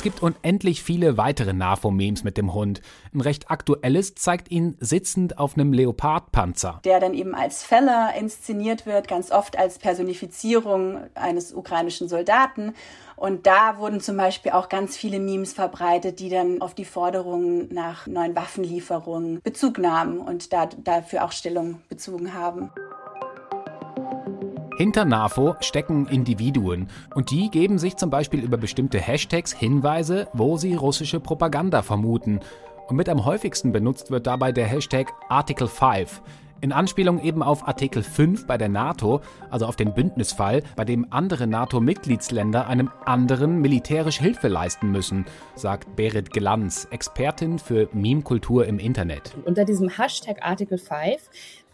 Es 0.00 0.02
gibt 0.02 0.22
unendlich 0.22 0.82
viele 0.82 1.18
weitere 1.18 1.52
NAFO-Memes 1.52 2.24
mit 2.24 2.36
dem 2.36 2.54
Hund. 2.54 2.80
Ein 3.14 3.20
recht 3.20 3.50
aktuelles 3.50 4.14
zeigt 4.14 4.50
ihn 4.50 4.76
sitzend 4.80 5.38
auf 5.38 5.56
einem 5.56 5.74
Leopardpanzer. 5.74 6.80
Der 6.84 7.00
dann 7.00 7.12
eben 7.12 7.34
als 7.34 7.62
Feller 7.62 8.14
inszeniert 8.18 8.86
wird, 8.86 9.08
ganz 9.08 9.30
oft 9.30 9.58
als 9.58 9.78
Personifizierung 9.78 11.00
eines 11.14 11.52
ukrainischen 11.52 12.08
Soldaten. 12.08 12.72
Und 13.20 13.46
da 13.46 13.76
wurden 13.76 14.00
zum 14.00 14.16
Beispiel 14.16 14.52
auch 14.52 14.70
ganz 14.70 14.96
viele 14.96 15.20
Memes 15.20 15.52
verbreitet, 15.52 16.20
die 16.20 16.30
dann 16.30 16.62
auf 16.62 16.72
die 16.72 16.86
Forderungen 16.86 17.68
nach 17.70 18.06
neuen 18.06 18.34
Waffenlieferungen 18.34 19.42
Bezug 19.42 19.76
nahmen 19.76 20.20
und 20.20 20.54
da, 20.54 20.70
dafür 20.78 21.26
auch 21.26 21.32
Stellung 21.32 21.82
bezogen 21.90 22.32
haben. 22.32 22.70
Hinter 24.78 25.04
NAFO 25.04 25.56
stecken 25.60 26.06
Individuen 26.06 26.88
und 27.14 27.30
die 27.30 27.50
geben 27.50 27.78
sich 27.78 27.96
zum 27.96 28.08
Beispiel 28.08 28.42
über 28.42 28.56
bestimmte 28.56 28.98
Hashtags 28.98 29.52
Hinweise, 29.52 30.28
wo 30.32 30.56
sie 30.56 30.74
russische 30.74 31.20
Propaganda 31.20 31.82
vermuten. 31.82 32.40
Und 32.88 32.96
mit 32.96 33.10
am 33.10 33.26
häufigsten 33.26 33.70
benutzt 33.70 34.10
wird 34.10 34.26
dabei 34.26 34.50
der 34.50 34.66
Hashtag 34.66 35.12
Article 35.28 35.68
5. 35.68 36.22
In 36.62 36.72
Anspielung 36.72 37.22
eben 37.22 37.42
auf 37.42 37.66
Artikel 37.66 38.02
5 38.02 38.46
bei 38.46 38.58
der 38.58 38.68
NATO, 38.68 39.22
also 39.48 39.64
auf 39.64 39.76
den 39.76 39.94
Bündnisfall, 39.94 40.62
bei 40.76 40.84
dem 40.84 41.06
andere 41.08 41.46
NATO-Mitgliedsländer 41.46 42.66
einem 42.66 42.90
anderen 43.06 43.62
militärisch 43.62 44.18
Hilfe 44.18 44.48
leisten 44.48 44.92
müssen, 44.92 45.24
sagt 45.54 45.96
Berit 45.96 46.32
Glanz, 46.32 46.86
Expertin 46.90 47.58
für 47.58 47.88
Meme-Kultur 47.94 48.66
im 48.66 48.78
Internet. 48.78 49.34
Unter 49.46 49.64
diesem 49.64 49.88
Hashtag 49.88 50.42
Article 50.42 50.76
5 50.76 51.30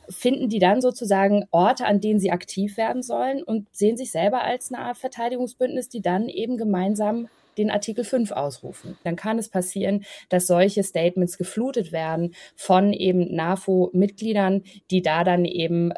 finden 0.08 0.48
die 0.48 0.60
dann 0.60 0.80
sozusagen 0.80 1.46
Orte, 1.50 1.84
an 1.84 2.00
denen 2.00 2.20
sie 2.20 2.30
aktiv 2.30 2.76
werden 2.76 3.02
sollen 3.02 3.42
und 3.42 3.66
sehen 3.72 3.96
sich 3.96 4.12
selber 4.12 4.42
als 4.42 4.72
eine 4.72 4.84
Art 4.84 4.98
Verteidigungsbündnis, 4.98 5.88
die 5.88 6.00
dann 6.00 6.28
eben 6.28 6.56
gemeinsam 6.56 7.26
den 7.58 7.70
Artikel 7.70 8.04
5 8.04 8.32
ausrufen. 8.32 8.96
Dann 9.04 9.16
kann 9.16 9.38
es 9.38 9.48
passieren, 9.48 10.04
dass 10.28 10.46
solche 10.46 10.82
Statements 10.82 11.38
geflutet 11.38 11.92
werden 11.92 12.34
von 12.54 12.92
eben 12.92 13.34
NAFO-Mitgliedern, 13.34 14.62
die 14.90 15.02
da 15.02 15.24
dann 15.24 15.44
eben 15.44 15.90
äh, 15.90 15.94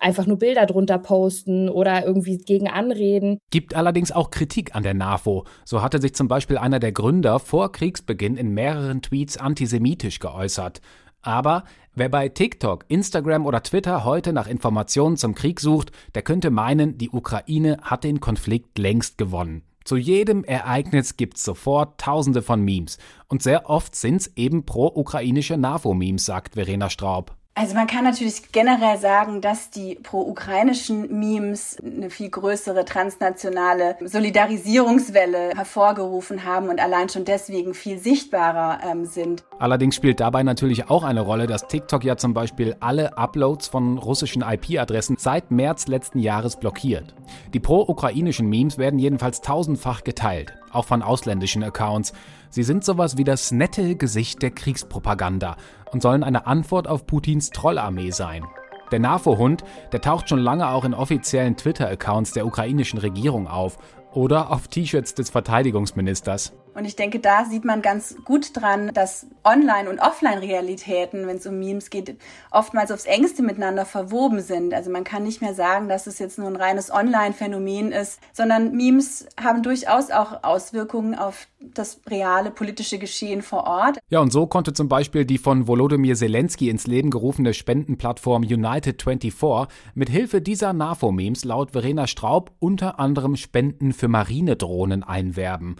einfach 0.00 0.26
nur 0.26 0.38
Bilder 0.38 0.66
drunter 0.66 0.98
posten 0.98 1.68
oder 1.68 2.04
irgendwie 2.04 2.38
gegen 2.38 2.68
anreden. 2.68 3.38
Gibt 3.50 3.74
allerdings 3.74 4.12
auch 4.12 4.30
Kritik 4.30 4.74
an 4.74 4.82
der 4.82 4.94
NAFO. 4.94 5.44
So 5.64 5.82
hatte 5.82 6.00
sich 6.00 6.14
zum 6.14 6.28
Beispiel 6.28 6.58
einer 6.58 6.78
der 6.78 6.92
Gründer 6.92 7.38
vor 7.38 7.72
Kriegsbeginn 7.72 8.36
in 8.36 8.50
mehreren 8.50 9.02
Tweets 9.02 9.36
antisemitisch 9.36 10.18
geäußert. 10.18 10.80
Aber 11.20 11.64
wer 11.94 12.08
bei 12.08 12.28
TikTok, 12.28 12.84
Instagram 12.88 13.44
oder 13.44 13.62
Twitter 13.62 14.04
heute 14.04 14.32
nach 14.32 14.46
Informationen 14.46 15.16
zum 15.16 15.34
Krieg 15.34 15.60
sucht, 15.60 15.90
der 16.14 16.22
könnte 16.22 16.50
meinen, 16.50 16.96
die 16.96 17.10
Ukraine 17.10 17.78
hat 17.82 18.04
den 18.04 18.20
Konflikt 18.20 18.78
längst 18.78 19.18
gewonnen. 19.18 19.62
Zu 19.88 19.96
jedem 19.96 20.44
Ereignis 20.44 21.16
gibt's 21.16 21.42
sofort 21.42 21.98
tausende 21.98 22.42
von 22.42 22.60
Memes. 22.60 22.98
Und 23.26 23.42
sehr 23.42 23.70
oft 23.70 23.96
sind's 23.96 24.30
eben 24.36 24.66
pro-ukrainische 24.66 25.56
NAVO-Memes, 25.56 26.26
sagt 26.26 26.56
Verena 26.56 26.90
Straub. 26.90 27.37
Also 27.60 27.74
man 27.74 27.88
kann 27.88 28.04
natürlich 28.04 28.52
generell 28.52 28.98
sagen, 28.98 29.40
dass 29.40 29.70
die 29.70 29.96
pro-ukrainischen 29.96 31.18
Memes 31.18 31.76
eine 31.84 32.08
viel 32.08 32.30
größere 32.30 32.84
transnationale 32.84 33.96
Solidarisierungswelle 34.00 35.56
hervorgerufen 35.56 36.44
haben 36.44 36.68
und 36.68 36.80
allein 36.80 37.08
schon 37.08 37.24
deswegen 37.24 37.74
viel 37.74 37.98
sichtbarer 37.98 38.78
ähm, 38.88 39.06
sind. 39.06 39.42
Allerdings 39.58 39.96
spielt 39.96 40.20
dabei 40.20 40.44
natürlich 40.44 40.88
auch 40.88 41.02
eine 41.02 41.20
Rolle, 41.20 41.48
dass 41.48 41.66
TikTok 41.66 42.04
ja 42.04 42.16
zum 42.16 42.32
Beispiel 42.32 42.76
alle 42.78 43.18
Uploads 43.18 43.66
von 43.66 43.98
russischen 43.98 44.42
IP-Adressen 44.42 45.16
seit 45.18 45.50
März 45.50 45.88
letzten 45.88 46.20
Jahres 46.20 46.60
blockiert. 46.60 47.12
Die 47.54 47.60
pro-ukrainischen 47.60 48.48
Memes 48.48 48.78
werden 48.78 49.00
jedenfalls 49.00 49.40
tausendfach 49.40 50.04
geteilt, 50.04 50.54
auch 50.70 50.84
von 50.84 51.02
ausländischen 51.02 51.64
Accounts. 51.64 52.12
Sie 52.50 52.62
sind 52.62 52.84
sowas 52.84 53.16
wie 53.16 53.24
das 53.24 53.52
nette 53.52 53.96
Gesicht 53.96 54.42
der 54.42 54.50
Kriegspropaganda 54.50 55.56
und 55.92 56.02
sollen 56.02 56.24
eine 56.24 56.46
Antwort 56.46 56.88
auf 56.88 57.06
Putins 57.06 57.50
Trollarmee 57.50 58.10
sein. 58.10 58.44
Der 58.90 59.00
NAFO-Hund, 59.00 59.64
der 59.92 60.00
taucht 60.00 60.28
schon 60.28 60.38
lange 60.38 60.68
auch 60.70 60.84
in 60.84 60.94
offiziellen 60.94 61.56
Twitter-Accounts 61.56 62.32
der 62.32 62.46
ukrainischen 62.46 62.98
Regierung 62.98 63.46
auf 63.46 63.78
oder 64.12 64.50
auf 64.50 64.68
T-Shirts 64.68 65.14
des 65.14 65.30
Verteidigungsministers. 65.30 66.54
Und 66.78 66.84
ich 66.84 66.94
denke, 66.94 67.18
da 67.18 67.44
sieht 67.44 67.64
man 67.64 67.82
ganz 67.82 68.14
gut 68.24 68.56
dran, 68.56 68.92
dass 68.94 69.26
Online- 69.42 69.90
und 69.90 69.98
Offline-Realitäten, 69.98 71.26
wenn 71.26 71.38
es 71.38 71.46
um 71.48 71.58
Memes 71.58 71.90
geht, 71.90 72.16
oftmals 72.52 72.92
aufs 72.92 73.04
engste 73.04 73.42
miteinander 73.42 73.84
verwoben 73.84 74.40
sind. 74.42 74.72
Also 74.72 74.88
man 74.88 75.02
kann 75.02 75.24
nicht 75.24 75.42
mehr 75.42 75.54
sagen, 75.54 75.88
dass 75.88 76.06
es 76.06 76.20
jetzt 76.20 76.38
nur 76.38 76.46
ein 76.46 76.54
reines 76.54 76.92
Online-Phänomen 76.92 77.90
ist, 77.90 78.20
sondern 78.32 78.76
Memes 78.76 79.26
haben 79.42 79.64
durchaus 79.64 80.12
auch 80.12 80.44
Auswirkungen 80.44 81.16
auf 81.16 81.48
das 81.58 82.00
reale 82.08 82.52
politische 82.52 83.00
Geschehen 83.00 83.42
vor 83.42 83.64
Ort. 83.64 83.98
Ja, 84.08 84.20
und 84.20 84.32
so 84.32 84.46
konnte 84.46 84.72
zum 84.72 84.88
Beispiel 84.88 85.24
die 85.24 85.38
von 85.38 85.66
Volodymyr 85.66 86.14
Zelensky 86.14 86.70
ins 86.70 86.86
Leben 86.86 87.10
gerufene 87.10 87.54
Spendenplattform 87.54 88.44
United24 88.44 89.66
mit 89.96 90.10
Hilfe 90.10 90.40
dieser 90.40 90.72
NAFO-Memes 90.72 91.44
laut 91.44 91.72
Verena 91.72 92.06
Straub 92.06 92.52
unter 92.60 93.00
anderem 93.00 93.34
Spenden 93.34 93.92
für 93.92 94.06
Marinedrohnen 94.06 95.02
einwerben. 95.02 95.74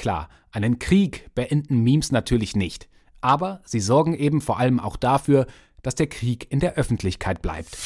Klar, 0.00 0.30
einen 0.50 0.78
Krieg 0.78 1.28
beenden 1.34 1.82
Memes 1.82 2.10
natürlich 2.10 2.56
nicht, 2.56 2.88
aber 3.20 3.60
sie 3.66 3.80
sorgen 3.80 4.14
eben 4.14 4.40
vor 4.40 4.58
allem 4.58 4.80
auch 4.80 4.96
dafür, 4.96 5.46
dass 5.82 5.94
der 5.94 6.06
Krieg 6.06 6.50
in 6.50 6.58
der 6.58 6.76
Öffentlichkeit 6.76 7.42
bleibt. 7.42 7.76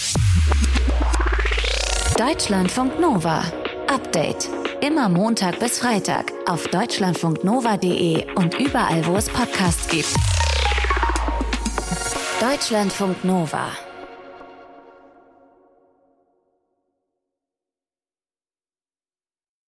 Deutschlandfunk 2.16 3.00
Nova. 3.00 3.42
Update. 3.88 4.48
Immer 4.80 5.08
Montag 5.08 5.58
bis 5.58 5.80
Freitag 5.80 6.30
auf 6.46 6.68
deutschlandfunknova.de 6.68 8.32
und 8.36 8.60
überall, 8.60 9.04
wo 9.06 9.16
es 9.16 9.28
Podcasts 9.28 9.88
gibt. 9.88 10.14
Deutschlandfunk 12.40 13.24
Nova. 13.24 13.72